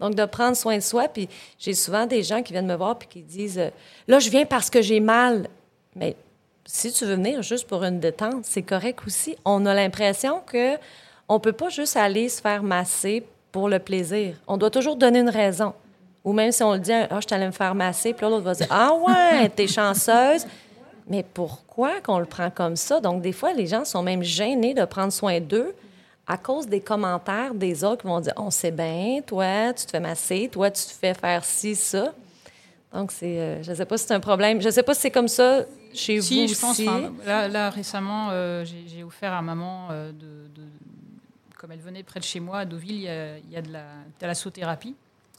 Donc, 0.00 0.14
de 0.14 0.24
prendre 0.24 0.56
soin 0.56 0.76
de 0.76 0.82
soi. 0.82 1.08
Puis 1.08 1.28
j'ai 1.58 1.74
souvent 1.74 2.06
des 2.06 2.22
gens 2.22 2.42
qui 2.42 2.52
viennent 2.52 2.66
me 2.66 2.74
voir 2.74 2.98
puis 2.98 3.08
qui 3.08 3.22
disent 3.22 3.58
euh, 3.58 3.70
Là, 4.08 4.18
je 4.18 4.30
viens 4.30 4.46
parce 4.46 4.70
que 4.70 4.82
j'ai 4.82 5.00
mal. 5.00 5.48
Mais 5.94 6.16
si 6.64 6.92
tu 6.92 7.04
veux 7.04 7.14
venir 7.14 7.42
juste 7.42 7.68
pour 7.68 7.84
une 7.84 8.00
détente, 8.00 8.44
c'est 8.44 8.62
correct 8.62 9.00
aussi. 9.06 9.36
On 9.44 9.66
a 9.66 9.74
l'impression 9.74 10.40
que 10.46 10.76
on 11.28 11.38
peut 11.38 11.52
pas 11.52 11.68
juste 11.68 11.96
aller 11.96 12.28
se 12.28 12.40
faire 12.40 12.62
masser 12.62 13.24
pour 13.52 13.68
le 13.68 13.78
plaisir. 13.78 14.34
On 14.46 14.56
doit 14.56 14.70
toujours 14.70 14.96
donner 14.96 15.20
une 15.20 15.28
raison. 15.28 15.74
Ou 16.24 16.32
même 16.32 16.52
si 16.52 16.62
on 16.62 16.72
le 16.72 16.78
dit, 16.80 16.92
ah, 16.92 17.20
je 17.20 17.26
t'allais 17.26 17.46
me 17.46 17.52
faire 17.52 17.74
masser, 17.74 18.12
puis 18.12 18.26
l'autre 18.26 18.42
va 18.42 18.54
dire, 18.54 18.66
ah 18.68 18.92
ouais, 18.94 19.48
t'es 19.48 19.66
chanceuse. 19.66 20.46
Mais 21.08 21.22
pourquoi 21.22 22.00
qu'on 22.02 22.18
le 22.18 22.26
prend 22.26 22.50
comme 22.50 22.76
ça? 22.76 23.00
Donc, 23.00 23.22
des 23.22 23.32
fois, 23.32 23.52
les 23.52 23.66
gens 23.66 23.84
sont 23.84 24.02
même 24.02 24.22
gênés 24.22 24.74
de 24.74 24.84
prendre 24.84 25.12
soin 25.12 25.40
d'eux 25.40 25.74
à 26.30 26.36
cause 26.36 26.68
des 26.68 26.80
commentaires 26.80 27.54
des 27.54 27.82
autres 27.82 28.02
qui 28.02 28.06
vont 28.06 28.20
dire 28.20 28.32
On 28.36 28.52
sait 28.52 28.70
bien, 28.70 29.20
toi, 29.26 29.72
tu 29.74 29.84
te 29.84 29.90
fais 29.90 29.98
masser, 29.98 30.48
toi, 30.50 30.70
tu 30.70 30.84
te 30.84 30.92
fais 30.92 31.12
faire 31.12 31.44
ci, 31.44 31.74
ça. 31.74 32.14
Donc, 32.94 33.10
c'est, 33.10 33.40
euh, 33.40 33.62
je 33.64 33.70
ne 33.70 33.76
sais 33.76 33.84
pas 33.84 33.98
si 33.98 34.06
c'est 34.06 34.14
un 34.14 34.20
problème. 34.20 34.60
Je 34.60 34.66
ne 34.66 34.70
sais 34.70 34.84
pas 34.84 34.94
si 34.94 35.00
c'est 35.00 35.10
comme 35.10 35.26
ça 35.26 35.64
chez 35.92 36.20
si, 36.20 36.46
vous 36.46 36.54
je 36.54 36.60
pense. 36.60 36.80
Là, 37.26 37.48
là, 37.48 37.70
récemment, 37.70 38.28
euh, 38.30 38.64
j'ai, 38.64 39.02
offert 39.02 39.32
à 39.32 39.42
maman, 39.42 39.88
euh, 39.90 40.12
de, 40.12 40.62
comme 41.58 41.72
elle 41.72 41.80
venait 41.80 42.04
près 42.04 42.20
de 42.20 42.24
chez 42.24 42.38
moi, 42.38 42.60
à 42.60 42.64
Deauville, 42.64 42.92
il 42.92 43.02
y 43.02 43.08
a, 43.08 43.38
il 43.38 43.50
y 43.50 43.56
a 43.56 43.62
de 43.62 43.72
la. 43.72 44.34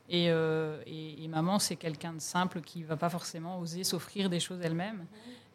Et, 0.09 0.25
et, 0.25 1.23
et, 1.23 1.27
maman, 1.29 1.57
c'est 1.57 1.77
quelqu'un 1.77 2.11
de 2.11 2.19
simple 2.19 2.59
qui 2.59 2.79
ne 2.79 2.85
va 2.85 2.97
pas 2.97 3.09
forcément 3.09 3.59
oser 3.59 3.85
s'offrir 3.85 4.29
des 4.29 4.41
choses 4.41 4.59
elle-même. 4.61 5.05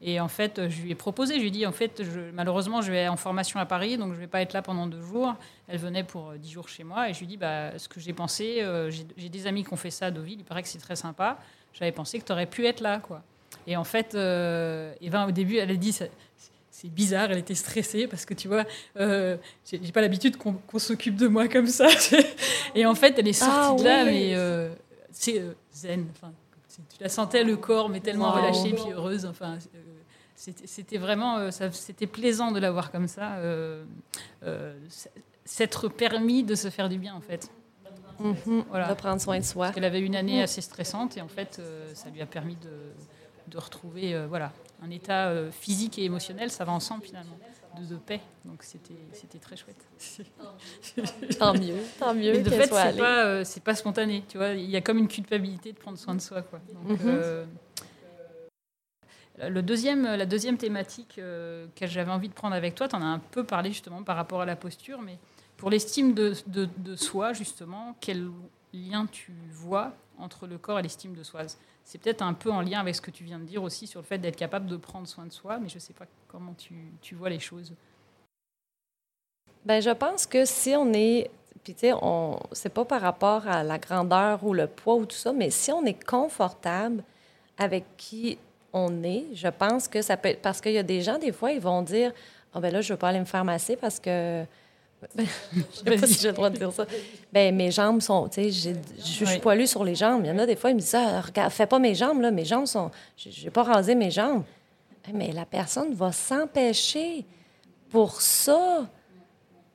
Et 0.03 0.21
en 0.21 0.29
fait, 0.29 0.69
je 0.69 0.83
lui 0.83 0.91
ai 0.91 0.95
proposé, 0.95 1.37
je 1.37 1.41
lui 1.41 1.49
ai 1.49 1.51
dit, 1.51 1.67
en 1.67 1.73
fait, 1.73 2.03
je, 2.03 2.31
malheureusement, 2.33 2.83
je 2.83 2.93
vais 2.93 3.09
en 3.09 3.17
formation 3.17 3.59
à 3.61 3.67
Paris, 3.67 3.97
donc 3.97 4.11
je 4.11 4.17
ne 4.17 4.21
vais 4.21 4.27
pas 4.27 4.43
être 4.43 4.53
là 4.53 4.61
pendant 4.61 4.87
deux 4.87 5.01
jours. 5.01 5.35
Elle 5.69 5.79
venait 5.79 6.05
pour 6.05 6.31
euh, 6.31 6.37
dix 6.37 6.51
jours 6.51 6.69
chez 6.69 6.85
moi, 6.85 7.09
et 7.09 7.15
je 7.15 7.21
lui 7.21 7.25
ai 7.25 7.29
dit, 7.29 7.37
bah, 7.39 7.79
ce 7.79 7.89
que 7.89 7.99
j'ai 7.99 8.13
pensé, 8.13 8.59
euh, 8.61 8.91
j'ai 8.91 9.29
des 9.29 9.47
amis 9.47 9.65
qui 9.65 9.73
ont 9.73 9.77
fait 9.77 9.91
ça 9.91 10.07
à 10.07 10.11
Deauville, 10.11 10.41
il 10.41 10.45
paraît 10.45 10.63
que 10.63 10.69
c'est 10.69 10.79
très 10.79 10.97
sympa. 10.97 11.39
J'avais 11.73 11.93
pensé 11.93 12.19
que 12.19 12.25
tu 12.25 12.33
aurais 12.33 12.47
pu 12.47 12.67
être 12.67 12.81
là, 12.81 13.01
quoi. 13.01 13.23
Et 13.67 13.77
en 13.77 13.85
fait, 13.85 14.15
euh, 14.15 14.93
Eva, 15.01 15.27
au 15.27 15.31
début, 15.31 15.57
elle 15.57 15.71
a 15.71 15.77
dit 15.77 15.93
c'est 15.93 16.89
bizarre, 16.91 17.31
elle 17.31 17.39
était 17.39 17.55
stressée 17.55 18.07
parce 18.07 18.27
que 18.27 18.35
tu 18.35 18.49
vois, 18.49 18.65
euh, 18.99 19.37
j'ai 19.65 19.93
pas 19.93 20.03
l'habitude 20.03 20.37
qu'on 20.37 20.79
s'occupe 20.79 21.17
de 21.17 21.27
moi 21.27 21.49
comme 21.49 21.67
ça. 21.67 21.89
et 22.75 22.85
en 22.85 22.95
fait, 22.95 23.19
elle 23.19 23.29
est 23.29 23.33
sortie 23.33 23.55
ah 23.57 23.77
de 23.77 23.85
là, 23.85 24.05
mais 24.05 24.71
c'est 25.11 25.43
zen. 25.73 26.07
Enfin, 26.15 26.33
tu 26.77 27.03
la 27.03 27.09
sentais 27.09 27.45
le 27.45 27.57
corps, 27.57 27.89
mais 27.89 28.01
tellement 28.01 28.33
relâchée 28.33 28.73
puis 28.73 28.93
heureuse. 28.93 29.27
Enfin, 29.27 29.59
c'était 30.35 30.99
vraiment, 30.99 31.51
c'était 31.51 32.07
plaisant 32.07 32.53
de 32.53 32.61
la 32.61 32.71
voir 32.71 32.91
comme 32.91 33.09
ça, 33.09 33.39
s'être 35.45 35.89
permis 35.89 36.43
de 36.43 36.55
se 36.55 36.71
faire 36.71 36.89
du 36.89 36.99
bien 36.99 37.15
en 37.15 37.21
fait. 37.21 37.51
Mhm. 38.19 38.65
voilà. 38.71 38.89
De 38.89 38.95
prendre 38.95 39.21
soin 39.21 39.39
de 39.39 39.45
soi. 39.45 39.73
Elle 39.77 39.85
avait 39.85 40.01
une 40.01 40.17
année 40.17 40.43
assez 40.43 40.61
stressante 40.61 41.17
et 41.17 41.21
en 41.21 41.29
fait, 41.29 41.61
ça 41.95 42.11
lui 42.11 42.23
a 42.23 42.27
permis 42.27 42.57
de, 42.57 43.51
de 43.51 43.59
retrouver, 43.59 44.27
voilà, 44.27 44.53
un 44.83 44.91
état 44.91 45.29
euh, 45.29 45.51
physique 45.51 45.99
et 45.99 46.05
émotionnel, 46.05 46.51
ça 46.51 46.65
va 46.65 46.73
ensemble 46.73 47.03
finalement, 47.05 47.39
de, 47.81 47.97
paix. 47.97 48.21
Donc 48.45 48.63
c'était 48.63 49.39
très 49.41 49.57
chouette. 49.57 49.87
tant 51.39 51.55
mieux, 51.55 51.77
tant 51.99 52.15
mieux. 52.15 52.33
Mais 52.33 52.43
de 52.43 52.51
fait, 52.51 52.67
c'est 52.67 52.97
pas, 52.97 53.25
euh, 53.25 53.45
pas 53.65 53.75
spontané. 53.75 54.25
Tu 54.29 54.39
vois, 54.39 54.51
il 54.51 54.71
y 54.71 54.77
a 54.77 54.81
comme 54.81 54.99
une 54.99 55.09
culpabilité 55.09 55.73
de 55.73 55.79
prendre 55.79 55.99
soin 55.99 56.15
de 56.15 56.21
soi. 56.21 56.43
Quoi. 56.43 56.61
Donc, 56.73 57.01
mhm. 57.01 57.07
euh, 57.07 57.45
le 59.39 59.63
deuxième, 59.63 60.05
la 60.05 60.27
deuxième 60.27 60.57
thématique 60.57 61.17
que 61.17 61.87
j'avais 61.87 62.11
envie 62.11 62.29
de 62.29 62.35
prendre 62.35 62.55
avec 62.55 62.75
toi, 62.75 62.89
tu 62.89 62.97
en 62.97 63.03
as 63.03 63.07
un 63.07 63.19
peu 63.19 63.45
parlé 63.45 63.71
justement 63.71 64.03
par 64.03 64.17
rapport 64.17 64.41
à 64.41 64.47
la 64.47 64.57
posture, 64.57 65.03
mais 65.03 65.19
pour 65.57 65.71
l'estime 65.71 66.15
de, 66.15 66.35
de, 66.47 66.69
de, 66.79 66.97
soi, 66.97 67.33
justement, 67.33 67.97
quel 68.01 68.29
lien 68.73 69.07
tu 69.07 69.33
vois 69.53 69.95
entre 70.19 70.47
le 70.47 70.59
corps 70.59 70.79
et 70.79 70.83
l'estime 70.83 71.15
de 71.15 71.23
soi 71.23 71.43
c'est 71.87 71.99
peut-être 71.99 72.23
un 72.23 72.35
peu 72.35 72.51
en 72.51 72.63
lien 72.63 72.81
avec 72.81 72.97
ce 72.97 73.01
que 73.01 73.13
tu 73.13 73.23
viens 73.23 73.39
de 73.39 73.45
dire 73.45 73.63
aussi 73.63 73.87
sur 73.87 74.01
le 74.01 74.05
fait 74.05 74.19
d'être 74.19 74.37
capable 74.37 74.67
de 74.67 74.77
prendre 74.77 75.07
soin 75.07 75.25
de 75.25 75.33
soi, 75.33 75.59
mais 75.59 75.69
je 75.69 75.77
ne 75.77 75.81
sais 75.81 75.93
pas 75.93 76.05
comment 76.27 76.53
tu, 76.59 76.75
tu, 77.01 77.15
vois 77.15 77.31
les 77.31 77.39
choses. 77.39 77.73
Ben, 79.65 79.81
je 79.81 79.91
pense 79.91 80.27
que 80.27 80.45
si 80.45 80.75
on 80.75 80.93
est, 80.93 81.31
puis 81.63 81.75
tu 81.75 81.81
sais, 81.81 81.93
on, 81.95 82.41
c'est 82.51 82.71
pas 82.71 82.85
par 82.85 83.01
rapport 83.01 83.47
à 83.47 83.63
la 83.63 83.79
grandeur 83.79 84.43
ou 84.43 84.53
le 84.53 84.67
poids 84.67 84.97
ou 84.97 85.07
tout 85.07 85.17
ça, 85.17 85.33
mais 85.33 85.51
si 85.51 85.71
on 85.71 85.85
est 85.85 86.05
confortable 86.05 87.05
avec 87.57 87.85
qui 87.97 88.37
on 88.73 89.05
est, 89.05 89.27
je 89.35 89.49
pense 89.49 89.87
que 89.87 90.03
ça 90.03 90.17
peut 90.17 90.31
être, 90.31 90.43
parce 90.43 90.61
qu'il 90.61 90.73
y 90.73 90.79
a 90.79 90.83
des 90.83 91.03
gens, 91.03 91.19
des 91.19 91.33
fois, 91.33 91.53
ils 91.53 91.61
vont 91.61 91.83
dire, 91.83 92.13
oh, 92.57 92.59
ben 92.59 92.73
là, 92.73 92.81
je 92.81 92.93
veux 92.93 92.99
pas 92.99 93.11
aller 93.11 93.21
me 93.21 93.25
faire 93.25 93.45
masser 93.45 93.77
parce 93.77 94.01
que 94.01 94.45
je 95.19 95.25
sais 95.25 95.85
pas 95.85 96.07
si 96.07 96.21
j'ai 96.21 96.29
le 96.29 96.35
droit 96.35 96.51
de 96.51 96.57
dire 96.57 96.73
ça. 96.73 96.87
Ben, 97.33 97.55
mes 97.55 97.71
jambes 97.71 98.01
sont, 98.01 98.29
tu 98.29 98.51
sais, 98.51 98.73
je 98.99 99.25
suis 99.25 99.39
poilue 99.41 99.67
sur 99.67 99.85
les 99.85 99.95
jambes. 99.95 100.23
Il 100.25 100.29
y 100.29 100.31
en 100.31 100.39
a 100.39 100.47
des 100.47 100.57
fois, 100.57 100.71
ils 100.71 100.75
me 100.75 100.81
disent 100.81 100.91
ça, 100.91 101.21
regarde, 101.21 101.53
fais 101.53 101.67
pas 101.67 101.79
mes 101.79 101.95
jambes, 101.95 102.21
là, 102.21 102.31
mes 102.31 102.45
jambes 102.45 102.67
sont, 102.67 102.91
j'ai 103.17 103.51
pas 103.51 103.63
rasé 103.63 103.95
mes 103.95 104.11
jambes. 104.11 104.43
Mais 105.13 105.33
la 105.33 105.45
personne 105.45 105.95
va 105.95 106.13
s'empêcher 106.13 107.25
pour 107.91 108.21
ça. 108.21 108.89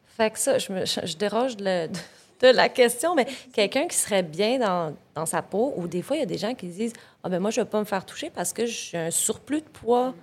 Fait 0.06 0.30
que 0.30 0.40
ça, 0.40 0.58
je, 0.58 0.74
me, 0.74 0.86
je, 0.86 1.16
déroge 1.16 1.56
de, 1.56 1.88
la 2.42 2.68
question, 2.68 3.16
mais 3.16 3.26
quelqu'un 3.54 3.88
qui 3.88 3.96
serait 3.96 4.24
bien 4.24 4.60
dans, 4.60 4.94
dans, 5.16 5.26
sa 5.26 5.42
peau, 5.42 5.74
ou 5.78 5.88
des 5.88 6.02
fois, 6.02 6.18
il 6.18 6.20
y 6.20 6.24
a 6.24 6.26
des 6.28 6.38
gens 6.38 6.54
qui 6.54 6.68
disent 6.68 6.94
Ah, 7.24 7.30
ben 7.30 7.40
moi, 7.40 7.52
je 7.52 7.62
ne 7.62 7.66
vais 7.66 7.70
pas 7.70 7.80
me 7.80 7.86
faire 7.86 8.06
toucher 8.06 8.30
parce 8.30 8.52
que 8.52 8.66
j'ai 8.66 8.98
un 8.98 9.12
surplus 9.12 9.62
de 9.62 9.70
poids. 9.70 10.14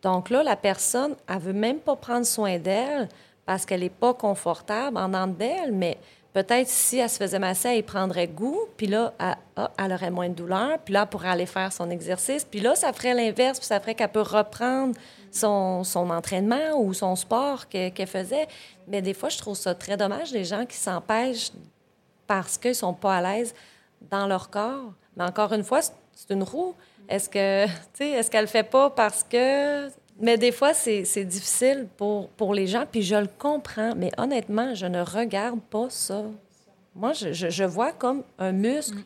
Donc 0.00 0.30
là, 0.30 0.42
la 0.42 0.56
personne, 0.56 1.14
elle 1.28 1.38
veut 1.38 1.52
même 1.52 1.78
pas 1.78 1.94
prendre 1.94 2.24
soin 2.24 2.58
d'elle 2.58 3.08
parce 3.46 3.66
qu'elle 3.66 3.80
n'est 3.80 3.90
pas 3.90 4.14
confortable 4.14 4.96
en 4.96 5.08
dedans 5.08 5.26
d'elle, 5.26 5.72
mais 5.72 5.98
peut-être 6.32 6.68
si 6.68 6.98
elle 6.98 7.10
se 7.10 7.18
faisait 7.18 7.38
masser, 7.38 7.68
elle 7.68 7.84
prendrait 7.84 8.28
goût, 8.28 8.60
puis 8.76 8.86
là, 8.86 9.12
elle, 9.18 9.68
elle, 9.78 9.92
aurait 9.92 10.10
moins 10.10 10.28
de 10.28 10.34
douleur, 10.34 10.78
puis 10.84 10.94
là, 10.94 11.02
elle 11.02 11.08
pourrait 11.08 11.28
aller 11.28 11.46
faire 11.46 11.72
son 11.72 11.90
exercice, 11.90 12.44
puis 12.44 12.60
là, 12.60 12.74
ça 12.74 12.92
ferait 12.92 13.14
l'inverse, 13.14 13.58
puis 13.58 13.66
ça 13.66 13.80
ferait 13.80 13.94
qu'elle 13.94 14.10
peut 14.10 14.22
reprendre 14.22 14.94
son, 15.30 15.82
son 15.84 16.10
entraînement 16.10 16.78
ou 16.78 16.94
son 16.94 17.16
sport 17.16 17.68
qu'elle 17.68 18.06
faisait. 18.06 18.46
Mais 18.86 19.02
des 19.02 19.14
fois, 19.14 19.28
je 19.28 19.38
trouve 19.38 19.56
ça 19.56 19.74
très 19.74 19.96
dommage, 19.96 20.32
les 20.32 20.44
gens 20.44 20.66
qui 20.66 20.76
s'empêchent 20.76 21.50
parce 22.26 22.58
qu'ils 22.58 22.70
ne 22.70 22.76
sont 22.76 22.94
pas 22.94 23.16
à 23.16 23.22
l'aise 23.22 23.54
dans 24.10 24.26
leur 24.26 24.50
corps. 24.50 24.92
Mais 25.16 25.24
encore 25.24 25.52
une 25.52 25.64
fois, 25.64 25.80
c'est 25.82 26.30
une 26.30 26.42
roue. 26.42 26.74
Est-ce 27.08 27.28
que, 27.28 27.66
tu 27.66 27.72
sais, 27.94 28.08
est-ce 28.10 28.30
qu'elle 28.30 28.42
le 28.42 28.46
fait 28.46 28.62
pas 28.62 28.90
parce 28.90 29.22
que 29.22 29.88
mais 30.20 30.36
des 30.38 30.52
fois, 30.52 30.74
c'est 30.74 31.24
difficile 31.24 31.88
pour, 31.96 32.28
pour 32.30 32.54
les 32.54 32.66
gens, 32.66 32.84
puis 32.90 33.02
je 33.02 33.16
le 33.16 33.28
comprends, 33.38 33.94
mais 33.96 34.10
honnêtement, 34.18 34.74
je 34.74 34.86
ne 34.86 35.00
regarde 35.00 35.60
pas 35.60 35.88
ça. 35.90 36.24
Moi, 36.94 37.12
je, 37.12 37.64
vois 37.64 37.92
comme 37.92 38.22
un 38.38 38.52
muscle. 38.52 38.98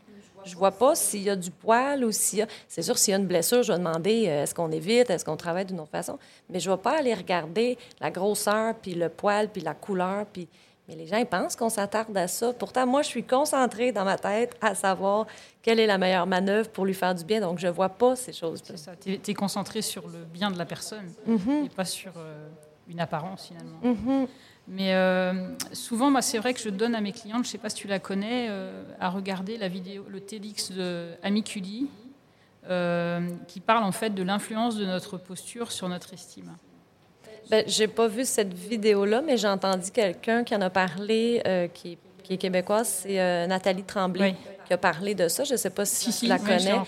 Je 0.44 0.54
vois 0.56 0.70
pas 0.70 0.94
s'il 0.94 1.22
y 1.22 1.30
a 1.30 1.34
du 1.34 1.50
poil 1.50 2.04
ou 2.04 2.12
s'il 2.12 2.38
y 2.38 2.42
a... 2.42 2.46
C'est 2.68 2.82
sûr, 2.82 2.96
s'il 2.98 3.10
y 3.10 3.14
a 3.14 3.18
une 3.18 3.26
blessure, 3.26 3.64
je 3.64 3.72
vais 3.72 3.78
demander 3.78 4.28
euh, 4.28 4.44
est-ce 4.44 4.54
qu'on 4.54 4.70
évite, 4.70 5.10
est-ce 5.10 5.24
qu'on 5.24 5.36
travaille 5.36 5.64
d'une 5.64 5.80
autre 5.80 5.90
façon? 5.90 6.20
Mais 6.48 6.60
je 6.60 6.70
ne 6.70 6.76
vais 6.76 6.80
pas 6.80 6.98
aller 6.98 7.14
regarder 7.14 7.76
la 8.00 8.12
grosseur, 8.12 8.76
puis 8.76 8.94
le 8.94 9.08
poil, 9.08 9.48
puis 9.48 9.60
la 9.60 9.74
couleur, 9.74 10.24
puis 10.32 10.46
mais 10.88 10.94
les 10.94 11.06
gens, 11.06 11.16
ils 11.16 11.26
pensent 11.26 11.56
qu'on 11.56 11.68
s'attarde 11.68 12.16
à 12.16 12.28
ça. 12.28 12.52
Pourtant, 12.52 12.86
moi, 12.86 13.02
je 13.02 13.08
suis 13.08 13.24
concentrée 13.24 13.90
dans 13.90 14.04
ma 14.04 14.16
tête 14.18 14.56
à 14.60 14.74
savoir 14.74 15.26
quelle 15.60 15.80
est 15.80 15.86
la 15.86 15.98
meilleure 15.98 16.26
manœuvre 16.26 16.70
pour 16.70 16.86
lui 16.86 16.94
faire 16.94 17.14
du 17.14 17.24
bien. 17.24 17.40
Donc, 17.40 17.58
je 17.58 17.66
ne 17.66 17.72
vois 17.72 17.88
pas 17.88 18.14
ces 18.14 18.32
choses-là. 18.32 18.76
C'est 18.76 18.76
ça. 18.76 18.92
Tu 18.96 19.12
es, 19.12 19.34
concentré 19.34 19.82
sur 19.82 20.06
le 20.06 20.24
bien 20.24 20.50
de 20.50 20.58
la 20.58 20.64
personne 20.64 21.12
mm-hmm. 21.28 21.64
et 21.64 21.68
pas 21.70 21.84
sur 21.84 22.12
euh, 22.16 22.48
une 22.88 23.00
apparence, 23.00 23.48
finalement. 23.48 23.80
Mm-hmm. 23.82 24.28
Mais 24.68 24.94
euh, 24.94 25.56
souvent, 25.72 26.10
moi, 26.10 26.22
c'est 26.22 26.38
vrai 26.38 26.54
que 26.54 26.60
je 26.60 26.68
donne 26.68 26.94
à 26.94 27.00
mes 27.00 27.12
clientes, 27.12 27.44
je 27.44 27.48
ne 27.48 27.52
sais 27.52 27.58
pas 27.58 27.68
si 27.68 27.76
tu 27.76 27.88
la 27.88 27.98
connais, 27.98 28.46
euh, 28.48 28.84
à 29.00 29.10
regarder 29.10 29.58
la 29.58 29.68
vidéo, 29.68 30.04
le 30.08 30.20
TEDx 30.20 30.70
de 30.70 31.10
Amiculi, 31.22 31.88
qui 33.46 33.60
parle 33.60 33.84
en 33.84 33.92
fait 33.92 34.10
de 34.10 34.24
l'influence 34.24 34.76
de 34.76 34.84
notre 34.84 35.18
posture 35.18 35.70
sur 35.70 35.88
notre 35.88 36.14
estime. 36.14 36.56
Ben, 37.50 37.64
j'ai 37.66 37.86
pas 37.86 38.08
vu 38.08 38.24
cette 38.24 38.52
vidéo-là, 38.52 39.22
mais 39.22 39.36
j'ai 39.36 39.48
entendu 39.48 39.90
quelqu'un 39.90 40.42
qui 40.42 40.54
en 40.54 40.60
a 40.60 40.70
parlé, 40.70 41.42
euh, 41.46 41.68
qui, 41.68 41.96
qui, 42.24 42.34
est 42.34 42.36
québécoise, 42.38 43.02
c'est 43.02 43.20
euh, 43.20 43.46
Nathalie 43.46 43.84
Tremblay, 43.84 44.34
qui 44.66 44.72
a 44.72 44.78
parlé 44.78 45.14
de 45.14 45.28
ça. 45.28 45.44
Je 45.44 45.54
sais 45.54 45.70
pas 45.70 45.84
si, 45.84 46.12
tu 46.12 46.26
la 46.26 46.38
connais. 46.38 46.80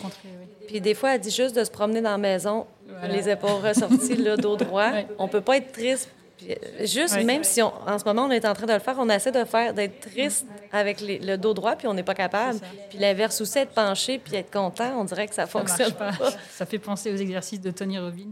Puis 0.67 0.81
des 0.81 0.95
fois, 0.95 1.15
elle 1.15 1.21
dit 1.21 1.31
juste 1.31 1.57
de 1.57 1.63
se 1.63 1.71
promener 1.71 2.01
dans 2.01 2.11
la 2.11 2.19
maison, 2.19 2.67
les 3.09 3.29
épaules 3.29 3.65
ressorties, 3.65 4.17
le 4.17 4.37
dos 4.37 4.57
droit. 4.57 4.91
On 5.19 5.29
peut 5.29 5.41
pas 5.41 5.59
être 5.59 5.73
triste. 5.73 6.11
Euh, 6.49 6.55
juste, 6.87 7.21
même 7.25 7.43
si 7.43 7.61
on, 7.63 7.73
en 7.87 7.99
ce 7.99 8.05
moment 8.05 8.27
on 8.27 8.31
est 8.31 8.45
en 8.45 8.55
train 8.55 8.67
de 8.67 8.73
le 8.73 8.79
faire, 8.79 8.97
on 8.99 9.09
essaie 9.09 9.33
de 9.33 9.45
faire 9.45 9.75
d'être 9.75 9.99
triste 9.99 10.47
avec 10.71 11.01
le 11.01 11.37
dos 11.37 11.53
droit, 11.53 11.75
puis 11.75 11.89
on 11.89 11.95
n'est 11.95 12.05
pas 12.05 12.15
capable. 12.15 12.61
Puis 12.91 12.99
l'inverse 12.99 13.41
aussi, 13.41 13.59
être 13.59 13.73
penché 13.73 14.19
puis 14.19 14.37
être 14.37 14.51
content, 14.51 15.01
on 15.01 15.05
dirait 15.05 15.27
que 15.27 15.35
ça, 15.35 15.47
fonctionne 15.47 15.93
pas. 15.93 16.13
Ça 16.51 16.67
fait 16.67 16.79
penser 16.79 17.13
aux 17.13 17.17
exercices 17.17 17.61
de 17.61 17.71
Tony 17.71 17.99
Robbins. 17.99 18.31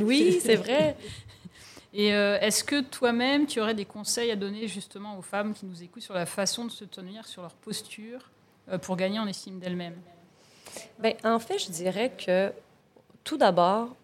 oui, 0.00 0.40
c'est 0.42 0.56
vrai. 0.56 0.96
Et 1.94 2.14
euh, 2.14 2.38
est-ce 2.40 2.64
que 2.64 2.80
toi-même, 2.80 3.46
tu 3.46 3.60
aurais 3.60 3.74
des 3.74 3.84
conseils 3.84 4.30
à 4.30 4.36
donner 4.36 4.66
justement 4.66 5.18
aux 5.18 5.22
femmes 5.22 5.52
qui 5.52 5.66
nous 5.66 5.82
écoutent 5.82 6.02
sur 6.02 6.14
la 6.14 6.26
façon 6.26 6.64
de 6.64 6.70
se 6.70 6.84
tenir, 6.84 7.26
sur 7.26 7.42
leur 7.42 7.52
posture, 7.52 8.30
euh, 8.70 8.78
pour 8.78 8.96
gagner 8.96 9.18
en 9.18 9.26
estime 9.26 9.58
d'elles-mêmes? 9.58 9.98
Bien, 10.98 11.12
en 11.24 11.38
fait, 11.38 11.58
je 11.58 11.70
dirais 11.70 12.12
que 12.16 12.50
tout 13.24 13.36
d'abord, 13.36 13.94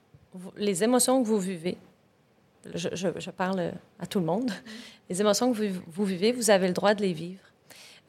les 0.56 0.84
émotions 0.84 1.22
que 1.22 1.28
vous 1.28 1.38
vivez, 1.38 1.78
je, 2.74 3.30
parle 3.30 3.72
à 3.98 4.06
tout 4.06 4.18
le 4.18 4.26
monde, 4.26 4.50
les 5.08 5.20
émotions 5.20 5.50
que 5.52 5.70
vous, 5.86 6.04
vivez, 6.04 6.32
vous 6.32 6.50
avez 6.50 6.68
le 6.68 6.74
droit 6.74 6.92
de 6.92 7.00
les 7.00 7.14
vivre. 7.14 7.40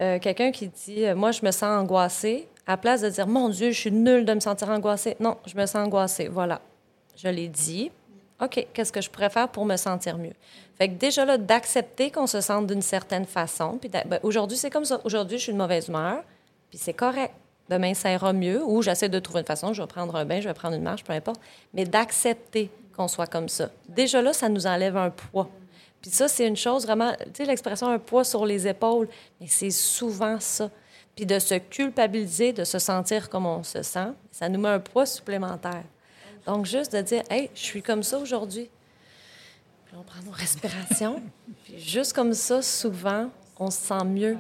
Euh, 0.02 0.20
quelqu'un 0.20 0.52
qui 0.52 0.68
dit, 0.68 1.06
moi, 1.16 1.32
je 1.32 1.46
me 1.46 1.52
sens 1.52 1.82
angoissée, 1.82 2.50
à 2.68 2.76
place 2.76 3.02
de 3.02 3.10
dire, 3.10 3.28
mon 3.28 3.48
Dieu, 3.50 3.72
je 3.72 3.80
suis 3.80 3.92
nulle 3.92 4.26
de 4.26 4.34
me 4.34 4.40
sentir 4.40 4.70
angoissée. 4.70 5.16
Non, 5.20 5.38
je 5.46 5.56
me 5.56 5.66
sens 5.66 5.88
angoissée. 5.88 6.28
Voilà. 6.28 6.62
Je 7.16 7.28
l'ai 7.30 7.48
dit. 7.48 7.92
OK, 8.42 8.68
qu'est-ce 8.74 8.92
que 8.92 9.02
je 9.02 9.10
pourrais 9.10 9.30
faire 9.30 9.50
pour 9.50 9.66
me 9.66 9.76
sentir 9.76 10.18
mieux? 10.18 10.34
Fait 10.78 10.88
que 10.88 10.94
déjà 10.94 11.26
là, 11.26 11.38
d'accepter 11.38 12.10
qu'on 12.10 12.28
se 12.28 12.40
sente 12.40 12.68
d'une 12.68 12.82
certaine 12.82 13.26
façon. 13.26 13.78
Puis 13.78 13.90
ben, 13.90 14.20
aujourd'hui, 14.24 14.58
c'est 14.58 14.70
comme 14.70 14.86
ça. 14.86 15.02
Aujourd'hui, 15.04 15.38
je 15.38 15.44
suis 15.44 15.54
de 15.54 15.58
mauvaise 15.58 15.90
humeur, 15.90 16.24
puis 16.70 16.78
c'est 16.78 16.94
correct. 16.94 17.34
Demain, 17.70 17.94
ça 17.94 18.12
ira 18.12 18.32
mieux. 18.34 18.64
Ou 18.64 18.82
j'essaie 18.82 19.10
de 19.10 19.20
trouver 19.20 19.42
une 19.42 19.46
façon, 19.46 19.74
je 19.74 19.82
vais 19.82 19.88
prendre 19.88 20.16
un 20.16 20.26
bain, 20.26 20.40
je 20.40 20.48
vais 20.48 20.54
prendre 20.54 20.76
une 20.76 20.84
marche, 20.84 21.04
peu 21.04 21.14
importe. 21.14 21.42
Mais 21.74 21.86
d'accepter 21.86 22.72
qu'on 22.96 23.08
soit 23.08 23.28
comme 23.28 23.50
ça. 23.50 23.70
Déjà 23.88 24.22
là, 24.22 24.34
ça 24.34 24.50
nous 24.50 24.66
enlève 24.66 24.96
un 24.98 25.10
poids. 25.10 25.50
Puis 26.02 26.12
ça, 26.12 26.28
c'est 26.28 26.48
une 26.48 26.56
chose 26.56 26.86
vraiment, 26.86 27.12
tu 27.18 27.30
sais, 27.34 27.46
l'expression 27.46 27.90
un 27.90 28.00
poids 28.00 28.24
sur 28.24 28.46
les 28.46 28.68
épaules, 28.68 29.10
mais 29.40 29.48
c'est 29.48 29.70
souvent 29.70 30.40
ça. 30.40 30.70
Puis 31.16 31.26
de 31.26 31.38
se 31.40 31.56
culpabiliser, 31.56 32.54
de 32.54 32.64
se 32.64 32.80
sentir 32.80 33.30
comme 33.30 33.46
on 33.46 33.64
se 33.64 33.84
sent, 33.84 34.12
ça 34.32 34.48
nous 34.48 34.60
met 34.60 34.70
un 34.70 34.80
poids 34.80 35.06
supplémentaire. 35.06 35.84
Donc, 36.50 36.66
juste 36.66 36.96
de 36.96 37.02
dire, 37.02 37.22
hey, 37.30 37.52
je 37.54 37.60
suis 37.60 37.84
comme 37.84 38.02
ça 38.02 38.18
aujourd'hui. 38.18 38.72
Puis 39.86 39.96
on 39.96 40.02
prend 40.02 40.24
nos 40.26 40.32
respirations. 40.32 41.22
puis 41.64 41.78
juste 41.78 42.14
comme 42.14 42.34
ça, 42.34 42.64
souvent, 42.64 43.30
on 43.60 43.70
se 43.70 43.78
sent 43.78 44.04
mieux. 44.06 44.36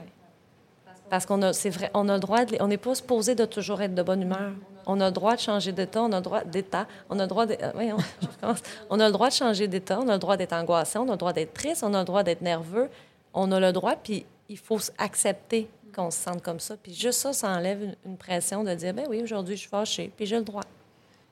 Parce 1.11 1.27
qu'on 1.27 1.39
a, 1.43 1.53
c'est 1.53 1.69
vrai, 1.69 1.91
on 1.93 2.09
a 2.09 2.15
le 2.15 2.19
droit, 2.19 2.45
de, 2.45 2.57
on 2.61 2.67
n'est 2.67 2.77
pas 2.77 2.95
supposé 2.95 3.35
de 3.35 3.45
toujours 3.45 3.79
être 3.83 3.93
de 3.93 4.01
bonne 4.01 4.23
humeur. 4.23 4.53
On 4.87 4.99
a 5.01 5.05
le 5.05 5.11
droit 5.11 5.35
de 5.35 5.39
changer 5.39 5.71
d'état, 5.71 6.01
on 6.01 6.11
a 6.11 6.15
le 6.15 6.23
droit 6.23 6.43
d'état, 6.43 6.87
on 7.11 7.19
a 7.19 7.23
le 7.23 7.27
droit 7.27 7.45
de, 7.45 7.55
euh, 7.61 7.97
on 8.89 8.99
a 8.99 9.05
le 9.05 9.11
droit 9.11 9.29
de 9.29 9.33
changer 9.33 9.67
d'état, 9.67 9.99
on 9.99 10.07
a 10.07 10.13
le 10.13 10.19
droit 10.19 10.35
d'être 10.35 10.53
angoissé, 10.53 10.97
on 10.97 11.07
a 11.09 11.11
le 11.11 11.17
droit 11.17 11.33
d'être 11.33 11.53
triste, 11.53 11.83
on 11.83 11.93
a 11.93 11.99
le 11.99 12.05
droit 12.05 12.23
d'être 12.23 12.41
nerveux, 12.41 12.89
on 13.35 13.51
a 13.51 13.59
le 13.59 13.71
droit, 13.71 13.95
puis 13.95 14.25
il 14.49 14.57
faut 14.57 14.79
accepter 14.97 15.69
qu'on 15.95 16.09
se 16.09 16.17
sente 16.17 16.41
comme 16.41 16.59
ça. 16.59 16.75
Puis 16.75 16.91
juste 16.91 17.19
ça, 17.19 17.33
ça 17.33 17.49
enlève 17.49 17.95
une, 18.03 18.17
pression 18.17 18.63
de 18.63 18.73
dire, 18.73 18.95
ben 18.95 19.05
oui, 19.07 19.21
aujourd'hui, 19.21 19.55
je 19.55 19.61
suis 19.61 19.69
fâchée, 19.69 20.11
puis 20.15 20.25
j'ai 20.25 20.37
le 20.37 20.43
droit. 20.43 20.63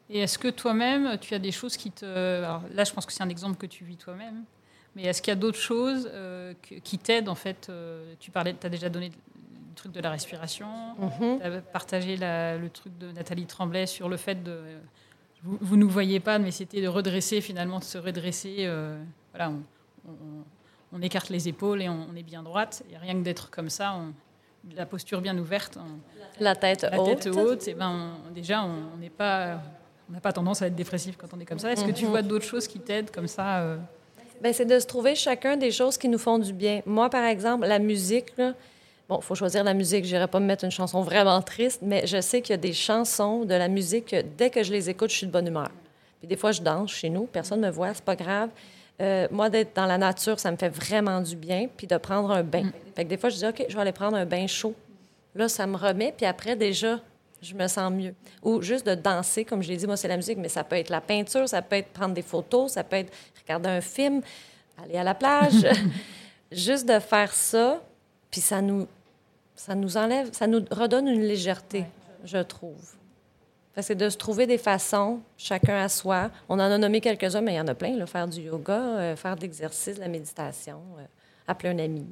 Et 0.10 0.20
est-ce 0.20 0.38
que 0.40 0.48
toi-même, 0.48 1.18
tu 1.20 1.34
as 1.34 1.40
des 1.40 1.52
choses 1.52 1.76
qui 1.78 1.92
te... 1.92 2.06
là, 2.06 2.84
je 2.86 2.94
pense 2.94 3.06
que 3.06 3.12
c'est 3.12 3.24
un 3.24 3.30
exemple 3.30 3.58
que 3.58 3.66
tu 3.66 3.84
vis 3.84 3.98
toi-même. 3.98 4.44
Mais 4.96 5.04
est-ce 5.04 5.22
qu'il 5.22 5.32
y 5.32 5.38
a 5.38 5.40
d'autres 5.40 5.60
choses 5.60 6.10
euh, 6.12 6.54
qui 6.84 6.98
t'aident 6.98 7.30
en 7.30 7.36
fait 7.36 7.68
euh, 7.70 8.14
Tu 8.20 8.32
parlais, 8.32 8.56
tu 8.60 8.66
as 8.66 8.70
déjà 8.70 8.90
donné 8.90 9.10
le 9.10 9.76
truc 9.76 9.92
de 9.92 10.00
la 10.00 10.10
respiration, 10.10 10.68
Mhm. 10.98 11.40
tu 11.40 11.44
as 11.46 11.62
partagé 11.62 12.18
la- 12.18 12.58
le 12.58 12.70
truc 12.70 12.98
de 12.98 13.12
Nathalie 13.12 13.46
Tremblay 13.46 13.86
sur 13.86 14.10
le 14.10 14.18
fait 14.18 14.42
de. 14.44 14.60
Vous, 15.44 15.58
vous 15.62 15.76
nous 15.78 15.88
voyez 15.90 16.20
pas, 16.20 16.40
mais 16.40 16.50
c'était 16.50 16.82
de 16.82 16.88
redresser 16.88 17.42
finalement, 17.42 17.78
de 17.80 17.84
se 17.84 18.00
redresser. 18.00 18.56
euh, 18.62 18.98
voilà, 19.34 19.52
on, 19.52 19.62
on- 20.10 20.44
on 20.94 21.02
écarte 21.02 21.30
les 21.30 21.48
épaules 21.48 21.82
et 21.84 21.90
on, 21.90 22.08
on 22.12 22.16
est 22.16 22.24
bien 22.24 22.42
droite. 22.42 22.82
Et 22.92 22.98
rien 22.98 23.14
que 23.14 23.22
d'être 23.24 23.52
comme 23.52 23.70
ça, 23.70 24.00
la 24.76 24.86
posture 24.88 25.22
bien 25.22 25.38
ouverte, 25.38 25.78
La 26.40 26.56
tête 26.56 26.82
la 26.90 27.00
haute. 27.00 27.20
tête 27.20 27.36
haute, 27.36 27.68
et 27.68 27.74
ben 27.76 28.18
déjà 28.34 28.64
on 28.64 28.98
n'est 28.98 29.12
pas. 29.12 29.62
On 30.10 30.14
n'a 30.14 30.20
pas 30.22 30.32
tendance 30.32 30.62
à 30.62 30.68
être 30.68 30.76
dépressif 30.76 31.16
quand 31.18 31.28
on 31.36 31.40
est 31.40 31.46
comme 31.46 31.60
ça. 31.60 31.72
Est-ce 31.72 31.84
que 31.84 31.92
tu 31.92 32.06
Mhm. 32.06 32.12
vois 32.12 32.22
d'autres 32.22 32.46
choses 32.46 32.68
qui 32.68 32.80
t'aident 32.80 33.12
comme 33.12 33.28
ça 33.28 33.60
euh, 33.60 33.78
Ben, 34.42 34.54
c'est 34.54 34.66
de 34.66 34.80
se 34.80 34.86
trouver 34.86 35.16
chacun 35.16 35.58
des 35.58 35.72
choses 35.72 35.98
qui 35.98 36.08
nous 36.08 36.18
font 36.20 36.38
du 36.40 36.54
bien. 36.54 36.82
Moi, 36.86 37.10
par 37.10 37.26
exemple, 37.26 37.66
la 37.68 37.80
musique, 37.80 38.28
là, 38.38 38.54
bon, 39.10 39.18
il 39.20 39.24
faut 39.24 39.36
choisir 39.36 39.64
la 39.64 39.74
musique. 39.74 40.06
Je 40.06 40.14
n'irai 40.16 40.28
pas 40.28 40.40
me 40.40 40.46
mettre 40.46 40.64
une 40.64 40.72
chanson 40.72 41.02
vraiment 41.02 41.42
triste, 41.42 41.82
mais 41.82 42.06
je 42.06 42.22
sais 42.22 42.42
qu'il 42.42 42.52
y 42.52 42.54
a 42.54 42.58
des 42.58 42.74
chansons 42.74 43.46
de 43.46 43.54
la 43.56 43.68
musique 43.68 44.06
que 44.12 44.22
dès 44.38 44.50
que 44.50 44.62
je 44.64 44.72
les 44.72 44.90
écoute, 44.90 45.10
je 45.10 45.16
suis 45.18 45.28
de 45.28 45.32
bonne 45.32 45.48
humeur. 45.48 45.72
Puis 46.20 46.28
des 46.28 46.36
fois, 46.38 46.52
je 46.52 46.62
danse 46.62 46.92
chez 46.92 47.10
nous, 47.10 47.26
personne 47.26 47.62
ne 47.62 47.68
me 47.68 47.72
voit, 47.72 47.94
c'est 47.94 48.04
pas 48.04 48.16
grave. 48.16 48.50
Euh, 49.02 49.28
moi, 49.32 49.50
d'être 49.50 49.76
dans 49.76 49.86
la 49.86 49.98
nature, 49.98 50.40
ça 50.40 50.52
me 50.52 50.58
fait 50.58 50.70
vraiment 50.70 51.20
du 51.22 51.36
bien. 51.36 51.68
Puis 51.76 51.86
de 51.88 51.98
prendre 51.98 52.32
un 52.32 52.44
bain. 52.44 52.72
Fait 52.96 53.04
que 53.06 53.10
des 53.10 53.18
fois, 53.18 53.30
je 53.30 53.36
dis, 53.38 53.46
OK, 53.46 53.66
je 53.68 53.76
vais 53.76 53.82
aller 53.82 53.92
prendre 53.92 54.18
un 54.18 54.26
bain 54.26 54.48
chaud. 54.48 54.74
Là, 55.36 55.48
ça 55.50 55.68
me 55.68 55.78
remet. 55.78 56.14
Puis 56.16 56.26
après, 56.26 56.56
déjà, 56.56 57.00
je 57.42 57.54
me 57.54 57.68
sens 57.68 57.92
mieux. 57.92 58.14
Ou 58.42 58.62
juste 58.62 58.86
de 58.86 58.96
danser, 58.96 59.46
comme 59.46 59.62
je 59.62 59.70
l'ai 59.70 59.78
dit, 59.78 59.88
moi, 59.88 59.98
c'est 59.98 60.08
la 60.08 60.18
musique, 60.18 60.38
mais 60.38 60.50
ça 60.50 60.64
peut 60.64 60.76
être 60.76 60.90
la 60.90 61.02
peinture, 61.02 61.48
ça 61.48 61.62
peut 61.62 61.76
être 61.76 61.90
prendre 61.90 62.14
des 62.14 62.22
photos, 62.22 62.74
ça 62.74 62.84
peut 62.84 62.98
être 62.98 63.14
regarder 63.44 63.70
un 63.70 63.82
film, 63.82 64.22
aller 64.82 64.98
à 64.98 65.04
la 65.04 65.16
plage. 65.16 65.66
juste 66.52 66.88
de 66.88 67.00
faire 67.00 67.34
ça, 67.34 67.82
puis 68.32 68.42
ça 68.42 68.62
nous, 68.62 68.88
ça 69.56 69.76
nous 69.76 69.98
enlève, 69.98 70.30
ça 70.34 70.48
nous 70.48 70.64
redonne 70.72 71.08
une 71.08 71.24
légèreté, 71.24 71.86
je 72.24 72.38
trouve. 72.38 72.94
C'est 73.80 73.96
de 73.96 74.10
se 74.10 74.18
trouver 74.18 74.48
des 74.48 74.58
façons, 74.58 75.20
chacun 75.38 75.78
à 75.78 75.88
soi. 75.88 76.32
On 76.50 76.56
en 76.56 76.62
a 76.62 76.78
nommé 76.80 77.00
quelques-uns, 77.00 77.42
mais 77.42 77.54
il 77.54 77.58
y 77.58 77.62
en 77.62 77.68
a 77.68 77.76
plein. 77.76 77.96
Là, 77.96 78.08
faire 78.08 78.28
du 78.28 78.42
yoga, 78.42 78.74
euh, 78.74 79.16
faire 79.16 79.36
de 79.36 79.42
l'exercice, 79.42 79.98
de 79.98 80.00
la 80.00 80.08
méditation, 80.08 80.82
euh, 80.98 81.04
appeler 81.48 81.70
un 81.70 81.80
ami. 81.80 82.08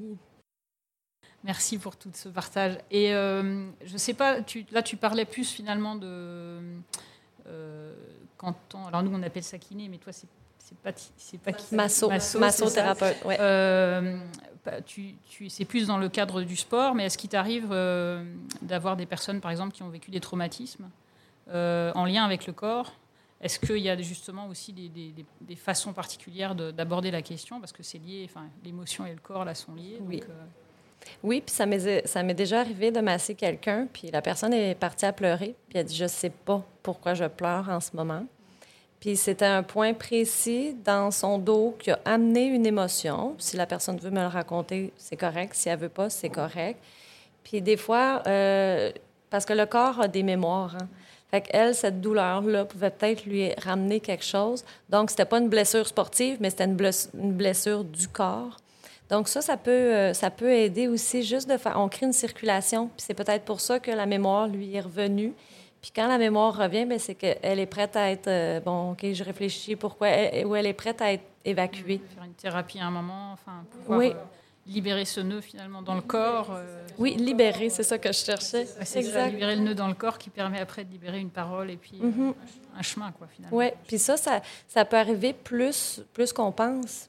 Merci 1.46 1.78
pour 1.78 1.96
tout 1.96 2.10
ce 2.14 2.28
partage. 2.30 2.78
Et 2.92 3.14
euh, 3.14 3.68
je 3.86 3.98
sais 3.98 4.14
pas, 4.16 4.42
tu, 4.42 4.66
là 4.72 4.82
tu 4.82 4.98
parlais 4.98 5.26
plus 5.26 5.50
finalement 5.50 5.96
de 5.96 6.60
euh, 7.48 7.94
quand 8.38 8.56
on, 8.74 8.86
alors 8.88 9.04
nous 9.04 9.12
on 9.16 9.22
appelle 9.24 9.44
ça 9.44 9.58
kiné, 9.58 9.88
mais 9.88 9.98
toi 9.98 10.12
c'est 10.12 10.28
pas 10.84 10.92
c'est 11.16 11.40
pas 11.40 11.52
kiné. 11.54 11.78
Masso, 12.40 12.66
ouais. 13.26 13.38
Euh, 13.40 14.18
bah, 14.66 14.82
tu, 14.82 15.14
tu, 15.30 15.48
c'est 15.50 15.66
plus 15.66 15.86
dans 15.86 16.00
le 16.00 16.10
cadre 16.10 16.42
du 16.42 16.56
sport, 16.56 16.96
mais 16.96 17.06
est-ce 17.06 17.20
qu'il 17.20 17.30
t'arrive 17.30 17.68
euh, 17.72 18.24
d'avoir 18.64 18.98
des 18.98 19.06
personnes, 19.06 19.40
par 19.42 19.52
exemple, 19.52 19.74
qui 19.74 19.84
ont 19.84 19.90
vécu 19.90 20.10
des 20.10 20.20
traumatismes 20.20 20.90
euh, 21.50 21.92
en 21.94 22.06
lien 22.06 22.26
avec 22.26 22.48
le 22.48 22.54
corps? 22.54 22.94
Est-ce 23.42 23.60
qu'il 23.60 23.78
y 23.78 23.90
a 23.90 24.02
justement 24.02 24.48
aussi 24.48 24.74
des, 24.74 24.90
des- 24.90 25.12
des- 25.12 25.26
des 25.42 25.56
façons 25.56 25.94
particulières 25.94 26.56
de- 26.56 26.72
d'aborder 26.72 27.12
la 27.12 27.22
question? 27.22 27.60
Parce 27.60 27.72
que 27.74 27.84
c'est 27.84 28.00
lié, 28.00 28.26
enfin, 28.28 28.48
l'émotion 28.64 29.06
et 29.06 29.12
le 29.14 29.20
corps, 29.20 29.46
là, 29.46 29.54
sont 29.54 29.76
liés. 29.76 30.00
Oui. 30.02 30.22
donc, 30.22 30.30
Oui, 31.24 31.42
puis 31.42 31.54
ça 31.54 31.66
m'est 31.66 32.34
déjà 32.34 32.60
arrivé 32.60 32.92
de 32.92 33.00
masser 33.00 33.36
quelqu'un, 33.36 33.88
puis 33.92 34.10
la 34.12 34.22
personne 34.22 34.54
est 34.54 34.76
partie 34.76 35.06
à 35.06 35.14
pleurer, 35.14 35.56
puis 35.70 35.80
elle 35.80 35.86
dit 35.86 35.96
Je 35.96 36.08
sais 36.08 36.30
pas 36.30 36.64
pourquoi 36.84 37.14
je 37.14 37.26
pleure 37.26 37.70
en 37.70 37.80
ce 37.80 37.96
moment. 37.96 38.26
Puis 39.00 39.18
c'était 39.18 39.46
un 39.46 39.62
point 39.62 39.94
précis 39.94 40.76
dans 40.84 41.12
son 41.12 41.38
dos 41.38 41.76
qui 41.78 41.92
a 41.92 42.00
amené 42.06 42.46
une 42.46 42.66
émotion. 42.66 43.36
Si 43.38 43.56
la 43.56 43.66
personne 43.66 43.98
veut 43.98 44.10
me 44.10 44.22
le 44.22 44.28
raconter, 44.28 44.94
c'est 44.98 45.18
correct. 45.18 45.54
Si 45.54 45.70
elle 45.70 45.80
veut 45.80 45.90
pas, 45.90 46.10
c'est 46.10 46.30
correct. 46.30 46.80
Puis 47.44 47.62
des 47.62 47.78
fois, 47.78 48.24
euh, 48.26 48.92
parce 49.30 49.46
que 49.46 49.54
le 49.54 49.66
corps 49.66 50.02
a 50.02 50.08
des 50.08 50.24
mémoires. 50.24 50.76
Hein. 50.80 50.88
Fait 51.30 51.42
qu'elle, 51.42 51.76
cette 51.76 52.02
douleur-là 52.02 52.66
pouvait 52.66 52.90
peut-être 52.90 53.26
lui 53.26 53.54
ramener 53.56 54.00
quelque 54.00 54.24
chose. 54.24 54.64
Donc, 54.90 55.10
c'était 55.10 55.26
pas 55.26 55.40
une 55.40 55.50
blessure 55.50 55.86
sportive, 55.86 56.38
mais 56.40 56.50
c'était 56.50 56.66
une 56.66 57.34
blessure 57.34 57.84
du 57.84 58.08
corps. 58.08 58.58
Donc 59.10 59.28
ça, 59.28 59.42
ça 59.42 59.56
peut, 59.58 59.70
euh, 59.72 60.14
ça 60.14 60.30
peut 60.32 60.52
aider 60.52 60.88
aussi 60.88 61.22
juste 61.24 61.48
de 61.50 61.58
faire... 61.58 61.80
On 61.80 61.88
crée 61.90 62.06
une 62.08 62.14
circulation, 62.14 62.88
puis 62.88 63.06
c'est 63.06 63.14
peut-être 63.14 63.46
pour 63.46 63.62
ça 63.62 63.80
que 63.80 63.92
la 63.92 64.06
mémoire 64.06 64.48
lui 64.48 64.76
est 64.76 64.80
revenue. 64.82 65.34
Puis 65.82 65.92
quand 65.96 66.08
la 66.08 66.18
mémoire 66.18 66.58
revient, 66.58 66.86
ben, 66.86 66.98
c'est 66.98 67.14
qu'elle 67.14 67.60
est 67.60 67.66
prête 67.68 67.96
à 67.96 68.10
être... 68.10 68.28
euh, 68.28 68.60
bon, 68.60 68.92
OK, 68.94 69.06
je 69.14 69.24
réfléchis, 69.24 69.76
pourquoi... 69.76 70.08
elle- 70.08 70.48
ou 70.48 70.56
elle 70.56 70.66
est 70.66 70.74
prête 70.74 71.02
à 71.02 71.14
être 71.14 71.24
évacuée. 71.44 72.02
faire 72.16 72.24
une 72.24 72.34
thérapie 72.34 72.80
à 72.80 72.88
un 72.88 72.92
moment, 72.92 73.34
enfin, 73.34 73.64
pouvoir 73.72 74.00
Oui. 74.00 74.08
euh, 74.08 74.14
libérer 74.66 75.06
ce 75.06 75.20
nœud 75.22 75.42
finalement 75.42 75.84
dans 75.84 75.94
le 75.94 76.02
corps. 76.02 76.50
euh, 76.56 76.88
Oui, 76.98 77.14
libérer, 77.14 77.70
c'est 77.70 77.84
ça 77.84 78.00
que 78.00 78.12
je 78.12 78.18
cherchais. 78.18 78.66
c'est 78.84 79.04
ça, 79.04 79.28
libérer 79.28 79.56
le 79.56 79.62
nœud 79.62 79.76
dans 79.76 79.88
le 79.88 79.94
corps 79.94 80.18
qui 80.18 80.32
permet 80.32 80.60
après 80.60 80.84
de 80.84 80.90
libérer 80.92 81.20
une 81.20 81.30
parole 81.30 81.70
et 81.70 81.78
puis 81.78 82.00
Mhm. 82.02 82.34
un 82.76 82.82
chemin, 82.82 83.12
quoi, 83.12 83.28
finalement. 83.28 83.56
Oui, 83.56 83.68
puis 83.88 84.00
ça, 84.00 84.18
ça, 84.18 84.42
ça 84.68 84.84
peut 84.84 84.98
arriver 84.98 85.34
plus, 85.34 86.02
plus 86.14 86.34
qu'on 86.34 86.52
pense. 86.52 87.08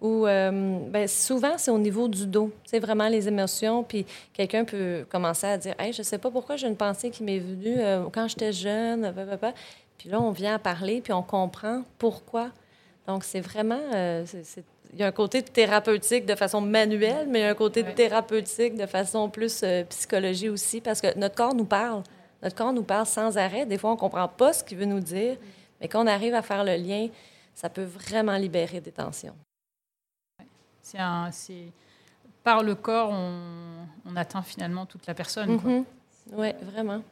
Ou 0.00 0.26
euh, 0.26 0.78
ben, 0.90 1.08
souvent, 1.08 1.58
c'est 1.58 1.70
au 1.72 1.78
niveau 1.78 2.06
du 2.06 2.26
dos. 2.26 2.52
C'est 2.64 2.78
vraiment 2.78 3.08
les 3.08 3.26
émotions. 3.26 3.82
Puis 3.82 4.06
quelqu'un 4.32 4.64
peut 4.64 5.04
commencer 5.08 5.46
à 5.46 5.58
dire 5.58 5.74
Hey, 5.78 5.92
je 5.92 6.02
sais 6.02 6.18
pas 6.18 6.30
pourquoi 6.30 6.56
j'ai 6.56 6.68
une 6.68 6.76
pensée 6.76 7.10
qui 7.10 7.24
m'est 7.24 7.40
venue 7.40 7.76
euh, 7.78 8.04
quand 8.12 8.28
j'étais 8.28 8.52
jeune. 8.52 9.12
pa, 9.12 9.24
pa, 9.24 9.36
pa. 9.36 9.52
Puis 9.98 10.08
là, 10.08 10.20
on 10.20 10.30
vient 10.30 10.54
à 10.54 10.58
parler, 10.60 11.00
puis 11.00 11.12
on 11.12 11.22
comprend 11.24 11.82
pourquoi. 11.98 12.50
Donc, 13.08 13.24
c'est 13.24 13.40
vraiment. 13.40 13.80
euh, 13.94 14.24
c'est- 14.26 14.62
il 14.94 15.00
y 15.00 15.02
a 15.02 15.08
un 15.08 15.12
côté 15.12 15.42
thérapeutique 15.42 16.24
de 16.24 16.34
façon 16.34 16.60
manuelle, 16.62 17.26
mais 17.28 17.40
il 17.40 17.42
y 17.42 17.44
a 17.44 17.50
un 17.50 17.54
côté 17.54 17.82
Ouais. 17.82 17.92
thérapeutique 17.94 18.74
de 18.76 18.86
façon 18.86 19.28
plus 19.28 19.60
euh, 19.62 19.84
psychologie 19.84 20.48
aussi, 20.48 20.80
parce 20.80 21.00
que 21.02 21.18
notre 21.18 21.34
corps 21.34 21.54
nous 21.54 21.66
parle. 21.66 22.02
Notre 22.42 22.54
corps 22.56 22.72
nous 22.72 22.84
parle 22.84 23.04
sans 23.04 23.36
arrêt. 23.36 23.66
Des 23.66 23.76
fois, 23.76 23.90
on 23.90 23.94
ne 23.94 23.98
comprend 23.98 24.28
pas 24.28 24.52
ce 24.54 24.62
qu'il 24.64 24.78
veut 24.78 24.86
nous 24.86 25.00
dire, 25.00 25.36
mais 25.80 25.88
quand 25.88 26.02
on 26.04 26.06
arrive 26.06 26.34
à 26.34 26.40
faire 26.42 26.64
le 26.64 26.76
lien, 26.76 27.08
ça 27.54 27.68
peut 27.68 27.82
vraiment 27.84 28.36
libérer 28.38 28.80
des 28.80 28.92
tensions. 28.92 29.34
C'est 31.32 31.72
par 32.44 32.62
le 32.62 32.74
corps, 32.74 33.10
on, 33.10 33.86
on 34.06 34.16
atteint 34.16 34.42
finalement 34.42 34.86
toute 34.86 35.06
la 35.06 35.14
personne. 35.14 35.60
quoi. 35.60 35.84
Oui, 36.32 36.48
vraiment. 36.62 37.02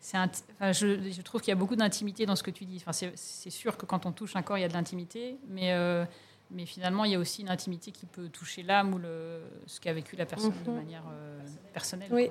C'est 0.00 0.16
un- 0.18 0.30
enfin, 0.54 0.72
je, 0.72 1.10
je 1.10 1.22
trouve 1.22 1.40
qu'il 1.40 1.48
y 1.48 1.52
a 1.52 1.56
beaucoup 1.56 1.76
d'intimité 1.76 2.26
dans 2.26 2.36
ce 2.36 2.42
que 2.42 2.50
tu 2.50 2.64
dis. 2.66 2.76
Enfin, 2.76 2.92
c'est, 2.92 3.50
sûr 3.50 3.76
que 3.76 3.86
quand 3.86 4.04
on 4.06 4.12
touche 4.12 4.36
un 4.36 4.42
corps, 4.42 4.58
il 4.58 4.60
y 4.60 4.64
a 4.64 4.68
de 4.68 4.74
l'intimité, 4.74 5.36
mais, 5.48 5.72
euh, 5.72 6.04
mais 6.50 6.66
finalement, 6.66 7.04
il 7.04 7.12
y 7.12 7.14
a 7.14 7.18
aussi 7.18 7.40
une 7.42 7.48
intimité 7.48 7.90
qui 7.90 8.04
peut 8.06 8.28
toucher 8.28 8.62
l'âme 8.62 8.92
ou 8.94 8.98
le, 8.98 9.40
ce 9.66 9.80
qu'a 9.80 9.92
vécu 9.94 10.14
la 10.16 10.26
personne 10.26 10.52
de 10.64 10.70
Mhm. 10.70 10.76
manière 10.76 11.04
euh, 11.10 11.40
personnelle. 11.72 12.10
Oui. 12.12 12.30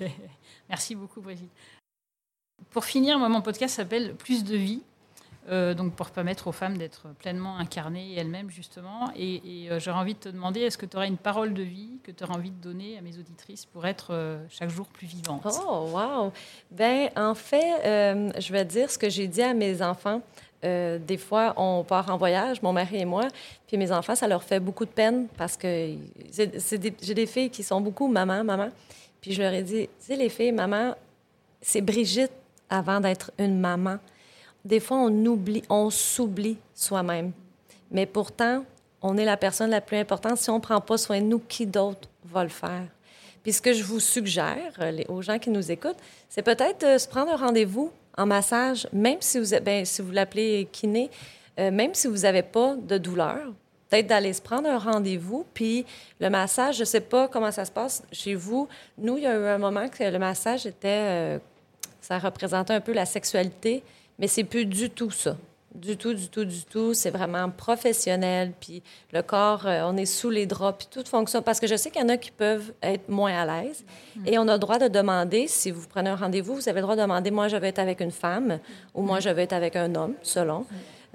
Merci 0.68 0.94
beaucoup, 0.94 1.20
Brigitte. 1.20 1.50
Pour 2.70 2.84
finir, 2.84 3.18
moi, 3.18 3.28
mon 3.28 3.42
podcast 3.42 3.74
s'appelle 3.76 4.14
Plus 4.14 4.44
de 4.44 4.56
vie. 4.56 4.82
Euh, 5.48 5.74
donc 5.74 5.94
pour 5.94 6.10
permettre 6.10 6.48
aux 6.48 6.52
femmes 6.52 6.76
d'être 6.76 7.06
pleinement 7.18 7.56
incarnées 7.58 8.14
elles-mêmes 8.16 8.50
justement. 8.50 9.10
Et, 9.16 9.68
euh, 9.70 9.78
j'aurais 9.78 9.98
envie 9.98 10.14
de 10.14 10.18
te 10.18 10.28
demander, 10.28 10.60
est-ce 10.60 10.76
que 10.76 10.86
tu 10.86 10.96
aurais 10.96 11.06
une 11.06 11.16
parole 11.16 11.54
de 11.54 11.62
vie 11.62 11.98
que 12.02 12.10
tu 12.10 12.24
aurais 12.24 12.34
envie 12.34 12.50
de 12.50 12.60
donner 12.60 12.98
à 12.98 13.00
mes 13.00 13.16
auditrices 13.16 13.64
pour 13.64 13.86
être 13.86 14.08
euh, 14.10 14.44
chaque 14.48 14.70
jour 14.70 14.86
plus 14.86 15.06
vivante 15.06 15.46
Oh, 15.66 15.88
wow! 15.92 16.32
Ben, 16.70 17.10
en 17.16 17.34
fait, 17.34 18.32
je 18.40 18.52
vais 18.52 18.64
dire 18.64 18.90
ce 18.90 18.98
que 18.98 19.08
j'ai 19.08 19.28
dit 19.28 19.42
à 19.42 19.54
mes 19.54 19.82
enfants. 19.82 20.20
Des 20.62 21.16
fois, 21.16 21.54
on 21.56 21.84
part 21.84 22.10
en 22.10 22.16
voyage, 22.16 22.60
mon 22.60 22.72
mari 22.72 22.96
et 22.96 23.04
moi, 23.04 23.28
puis 23.68 23.76
mes 23.76 23.92
enfants, 23.92 24.16
ça 24.16 24.26
leur 24.26 24.42
fait 24.42 24.58
beaucoup 24.58 24.84
de 24.84 24.90
peine 24.90 25.28
parce 25.36 25.56
que 25.56 25.94
j'ai 26.36 27.14
des 27.14 27.26
filles 27.26 27.50
qui 27.50 27.62
sont 27.62 27.80
beaucoup 27.80 28.08
maman, 28.08 28.42
maman. 28.42 28.70
Puis 29.20 29.32
je 29.32 29.42
leur 29.42 29.52
ai 29.52 29.62
dit, 29.62 29.86
tu 29.86 29.90
sais, 30.00 30.16
les 30.16 30.28
filles, 30.28 30.50
maman, 30.50 30.96
c'est 31.60 31.82
Brigitte 31.82 32.32
avant 32.68 33.00
d'être 33.00 33.30
une 33.38 33.60
maman. 33.60 33.98
Des 34.66 34.80
fois, 34.80 34.96
on 34.98 35.24
oublie, 35.26 35.62
on 35.70 35.90
s'oublie 35.90 36.58
soi-même. 36.74 37.30
Mais 37.90 38.04
pourtant, 38.04 38.64
on 39.00 39.16
est 39.16 39.24
la 39.24 39.36
personne 39.36 39.70
la 39.70 39.80
plus 39.80 39.96
importante. 39.96 40.38
Si 40.38 40.50
on 40.50 40.56
ne 40.56 40.60
prend 40.60 40.80
pas 40.80 40.98
soin 40.98 41.20
de 41.20 41.26
nous, 41.26 41.38
qui 41.38 41.66
d'autre 41.66 42.08
va 42.24 42.42
le 42.42 42.50
faire? 42.50 42.86
Puis 43.44 43.52
ce 43.52 43.62
que 43.62 43.72
je 43.72 43.84
vous 43.84 44.00
suggère 44.00 44.72
euh, 44.80 44.90
les- 44.90 45.06
aux 45.06 45.22
gens 45.22 45.38
qui 45.38 45.50
nous 45.50 45.70
écoutent, 45.70 45.98
c'est 46.28 46.42
peut-être 46.42 46.84
de 46.84 46.98
se 46.98 47.06
prendre 47.06 47.30
un 47.32 47.36
rendez-vous 47.36 47.92
en 48.18 48.26
massage, 48.26 48.88
même 48.92 49.18
si 49.20 49.38
vous, 49.38 49.54
ben, 49.62 49.84
si 49.84 50.02
vous 50.02 50.10
l'appelez 50.10 50.68
kiné, 50.72 51.10
euh, 51.60 51.70
même 51.70 51.94
si 51.94 52.08
vous 52.08 52.18
n'avez 52.18 52.42
pas 52.42 52.74
de 52.74 52.98
douleur. 52.98 53.52
Peut-être 53.88 54.08
d'aller 54.08 54.32
se 54.32 54.42
prendre 54.42 54.68
un 54.68 54.78
rendez-vous, 54.78 55.46
puis 55.54 55.86
le 56.18 56.28
massage, 56.28 56.74
je 56.74 56.80
ne 56.80 56.86
sais 56.86 57.00
pas 57.00 57.28
comment 57.28 57.52
ça 57.52 57.64
se 57.64 57.70
passe 57.70 58.02
chez 58.10 58.34
vous. 58.34 58.66
Nous, 58.98 59.16
il 59.16 59.22
y 59.22 59.26
a 59.28 59.36
eu 59.38 59.46
un 59.46 59.58
moment 59.58 59.88
que 59.88 60.02
le 60.02 60.18
massage 60.18 60.66
était... 60.66 60.88
euh, 60.88 61.38
ça 62.06 62.18
représentait 62.18 62.72
un 62.72 62.80
peu 62.80 62.92
la 62.92 63.04
sexualité, 63.04 63.82
mais 64.20 64.28
c'est 64.28 64.44
plus 64.44 64.64
du 64.64 64.90
tout 64.90 65.10
ça. 65.10 65.36
Du 65.74 65.96
tout, 65.96 66.14
du 66.14 66.28
tout, 66.28 66.44
du 66.44 66.62
tout. 66.64 66.94
C'est 66.94 67.10
vraiment 67.10 67.50
professionnel. 67.50 68.52
Puis 68.60 68.80
le 69.12 69.22
corps, 69.22 69.66
euh, 69.66 69.82
on 69.84 69.96
est 69.96 70.06
sous 70.06 70.30
les 70.30 70.46
draps, 70.46 70.86
puis 70.86 70.88
tout 70.88 71.06
fonctionne. 71.06 71.42
Parce 71.42 71.58
que 71.58 71.66
je 71.66 71.74
sais 71.74 71.90
qu'il 71.90 72.00
y 72.00 72.04
en 72.04 72.08
a 72.08 72.16
qui 72.16 72.30
peuvent 72.30 72.72
être 72.80 73.08
moins 73.08 73.34
à 73.36 73.44
l'aise. 73.44 73.84
Et 74.24 74.38
on 74.38 74.46
a 74.46 74.52
le 74.52 74.58
droit 74.60 74.78
de 74.78 74.86
demander, 74.86 75.48
si 75.48 75.72
vous 75.72 75.84
prenez 75.88 76.08
un 76.08 76.14
rendez-vous, 76.14 76.54
vous 76.54 76.68
avez 76.68 76.78
le 76.78 76.82
droit 76.82 76.94
de 76.94 77.02
demander, 77.02 77.32
moi, 77.32 77.48
je 77.48 77.56
vais 77.56 77.68
être 77.68 77.80
avec 77.80 78.00
une 78.00 78.12
femme 78.12 78.60
ou 78.94 79.02
moi, 79.02 79.18
je 79.18 79.28
vais 79.28 79.42
être 79.42 79.52
avec 79.52 79.74
un 79.74 79.92
homme, 79.96 80.14
selon. 80.22 80.64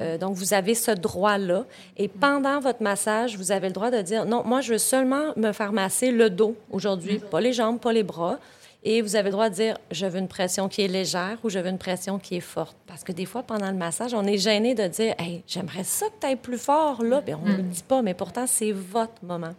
Euh, 0.02 0.18
donc, 0.18 0.36
vous 0.36 0.54
avez 0.54 0.76
ce 0.76 0.92
droit-là. 0.92 1.64
Et 1.96 2.10
pendant 2.10 2.60
votre 2.60 2.84
massage, 2.84 3.38
vous 3.38 3.54
avez 3.54 3.68
le 3.68 3.74
droit 3.74 3.92
de 3.92 4.02
dire, 4.02 4.26
non, 4.26 4.44
moi, 4.46 4.60
je 4.60 4.74
veux 4.74 4.78
seulement 4.78 5.32
me 5.38 5.54
faire 5.54 5.72
masser 5.72 6.12
le 6.12 6.30
dos 6.30 6.56
aujourd'hui, 6.70 7.20
pas 7.20 7.40
les 7.40 7.54
jambes, 7.54 7.80
pas 7.80 7.94
les 7.94 8.04
bras. 8.04 8.40
Et 8.84 9.02
vous 9.04 9.16
avez 9.16 9.26
le 9.30 9.34
droit 9.34 9.50
de 9.50 9.54
dire, 9.56 9.78
je 9.92 10.06
veux 10.08 10.18
une 10.18 10.28
pression 10.28 10.68
qui 10.68 10.82
est 10.82 10.88
légère 10.88 11.38
ou 11.44 11.50
je 11.50 11.60
veux 11.60 11.70
une 11.70 11.78
pression 11.78 12.18
qui 12.18 12.38
est 12.38 12.40
forte. 12.40 12.76
Parce 12.88 13.04
que 13.04 13.12
des 13.12 13.26
fois, 13.26 13.44
pendant 13.44 13.70
le 13.70 13.78
massage, 13.78 14.14
on 14.16 14.26
est 14.26 14.40
gêné 14.40 14.74
de 14.74 14.88
dire, 14.88 15.14
hey, 15.20 15.44
j'aimerais 15.48 15.84
ça 15.84 16.08
que 16.08 16.14
tu 16.20 16.26
ailles 16.28 16.36
plus 16.36 16.58
fort, 16.58 17.04
là. 17.04 17.22
Bien, 17.22 17.40
on 17.44 17.48
ne 17.48 17.58
le 17.58 17.64
dit 17.64 17.84
pas, 17.88 18.02
mais 18.02 18.16
pourtant, 18.16 18.48
c'est 18.48 18.72
votre 18.72 19.24
moment. 19.24 19.54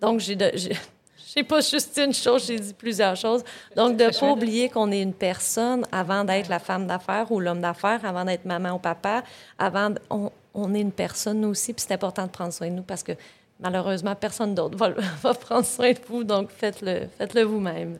Donc, 0.00 0.18
j'ai 0.20 0.34
de. 0.34 0.50
j'ai- 0.54 0.76
pas 1.44 1.60
juste 1.60 1.94
dit 1.94 2.00
une 2.04 2.12
chose, 2.12 2.46
j'ai 2.48 2.58
dit 2.58 2.74
plusieurs 2.74 3.14
choses. 3.14 3.44
Donc, 3.76 3.96
de 3.96 4.04
ne 4.04 4.08
pas 4.10 4.32
oublier 4.32 4.68
qu'on 4.68 4.90
est 4.90 5.02
une 5.02 5.12
personne 5.14 5.84
avant 5.92 6.24
d'être 6.24 6.48
la 6.48 6.58
femme 6.58 6.88
d'affaires 6.88 7.30
ou 7.30 7.38
l'homme 7.38 7.60
d'affaires, 7.60 8.04
avant 8.04 8.24
d'être 8.24 8.44
maman 8.44 8.72
ou 8.74 8.78
papa, 8.80 9.22
avant, 9.56 9.90
d- 9.90 10.00
on, 10.10 10.32
on 10.54 10.74
est 10.74 10.80
une 10.80 10.90
personne 10.90 11.40
nous 11.40 11.50
aussi, 11.50 11.72
puis 11.74 11.84
c'est 11.86 11.94
important 11.94 12.24
de 12.24 12.30
prendre 12.30 12.52
soin 12.52 12.66
de 12.68 12.72
nous 12.74 12.82
parce 12.82 13.04
que 13.04 13.12
malheureusement, 13.60 14.16
personne 14.16 14.52
d'autre 14.56 14.76
va, 14.76 14.90
va 15.22 15.32
prendre 15.34 15.64
soin 15.64 15.92
de 15.92 15.98
vous, 16.08 16.24
donc 16.24 16.50
faites-le 16.50 17.02
faites-le 17.16 17.42
vous-même. 17.42 17.98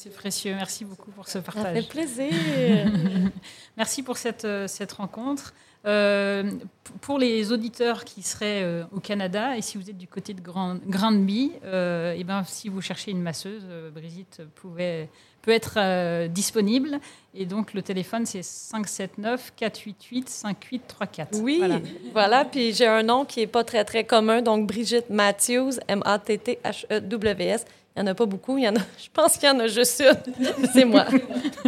C'est 0.00 0.10
précieux. 0.14 0.54
Merci 0.54 0.84
beaucoup 0.84 1.10
pour 1.10 1.26
ce 1.26 1.32
Ça 1.32 1.40
partage. 1.42 1.74
fait 1.74 1.88
plaisir. 1.88 2.30
Merci 3.76 4.04
pour 4.04 4.16
cette, 4.16 4.44
euh, 4.44 4.68
cette 4.68 4.92
rencontre. 4.92 5.52
Euh, 5.86 6.52
pour 7.00 7.18
les 7.18 7.50
auditeurs 7.52 8.04
qui 8.04 8.22
seraient 8.22 8.62
euh, 8.62 8.84
au 8.92 9.00
Canada 9.00 9.56
et 9.56 9.62
si 9.62 9.76
vous 9.78 9.88
êtes 9.90 9.96
du 9.98 10.06
côté 10.08 10.34
de 10.34 10.40
Grand, 10.40 10.76
Granby, 10.86 11.52
euh, 11.64 12.12
et 12.14 12.22
ben, 12.24 12.44
si 12.44 12.68
vous 12.68 12.80
cherchez 12.80 13.10
une 13.10 13.22
masseuse, 13.22 13.64
Brigitte 13.92 14.42
pouvait, 14.56 15.08
peut 15.42 15.50
être 15.52 16.26
disponible. 16.28 16.98
Et 17.34 17.44
donc 17.46 17.74
le 17.74 17.82
téléphone, 17.82 18.24
c'est 18.26 18.42
579 18.42 19.52
488 19.56 20.28
5834. 20.28 21.40
Oui, 21.40 21.58
Voilà. 21.58 21.80
voilà. 22.12 22.44
Puis 22.44 22.72
j'ai 22.72 22.86
un 22.86 23.02
nom 23.02 23.24
qui 23.24 23.40
n'est 23.40 23.46
pas 23.48 23.64
très, 23.64 23.84
très 23.84 24.04
commun. 24.04 24.42
Donc, 24.42 24.66
Brigitte 24.68 25.10
Matthews, 25.10 25.72
M-A-T-T-H-E-W-S. 25.88 27.64
Il 27.98 28.02
n'y 28.02 28.10
en 28.10 28.12
a 28.12 28.14
pas 28.14 28.26
beaucoup. 28.26 28.56
Il 28.58 28.64
y 28.64 28.68
en 28.68 28.76
a, 28.76 28.78
je 28.98 29.08
pense 29.12 29.36
qu'il 29.36 29.48
y 29.48 29.52
en 29.52 29.58
a 29.58 29.66
juste 29.66 30.00
une. 30.02 30.46
C'est 30.72 30.84
moi. 30.84 31.06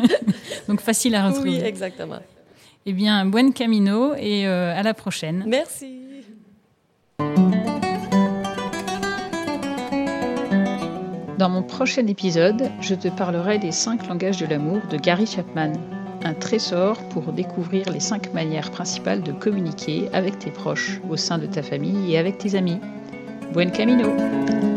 Donc 0.68 0.80
facile 0.80 1.16
à 1.16 1.26
retrouver. 1.26 1.50
Oui, 1.50 1.60
exactement. 1.64 2.20
Eh 2.86 2.92
bien, 2.92 3.26
buen 3.26 3.52
camino 3.52 4.14
et 4.14 4.46
euh, 4.46 4.78
à 4.78 4.82
la 4.84 4.94
prochaine. 4.94 5.44
Merci. 5.46 5.98
Dans 11.36 11.48
mon 11.48 11.62
prochain 11.62 12.06
épisode, 12.06 12.70
je 12.80 12.94
te 12.94 13.08
parlerai 13.08 13.58
des 13.58 13.72
cinq 13.72 14.06
langages 14.06 14.38
de 14.38 14.46
l'amour 14.46 14.80
de 14.90 14.98
Gary 14.98 15.26
Chapman, 15.26 15.72
un 16.22 16.34
trésor 16.34 16.96
pour 17.08 17.32
découvrir 17.32 17.90
les 17.90 18.00
cinq 18.00 18.32
manières 18.34 18.70
principales 18.70 19.22
de 19.22 19.32
communiquer 19.32 20.08
avec 20.12 20.38
tes 20.38 20.50
proches, 20.50 21.00
au 21.10 21.16
sein 21.16 21.38
de 21.38 21.46
ta 21.46 21.62
famille 21.62 22.12
et 22.12 22.18
avec 22.18 22.38
tes 22.38 22.54
amis. 22.54 22.78
Buen 23.52 23.72
camino! 23.72 24.69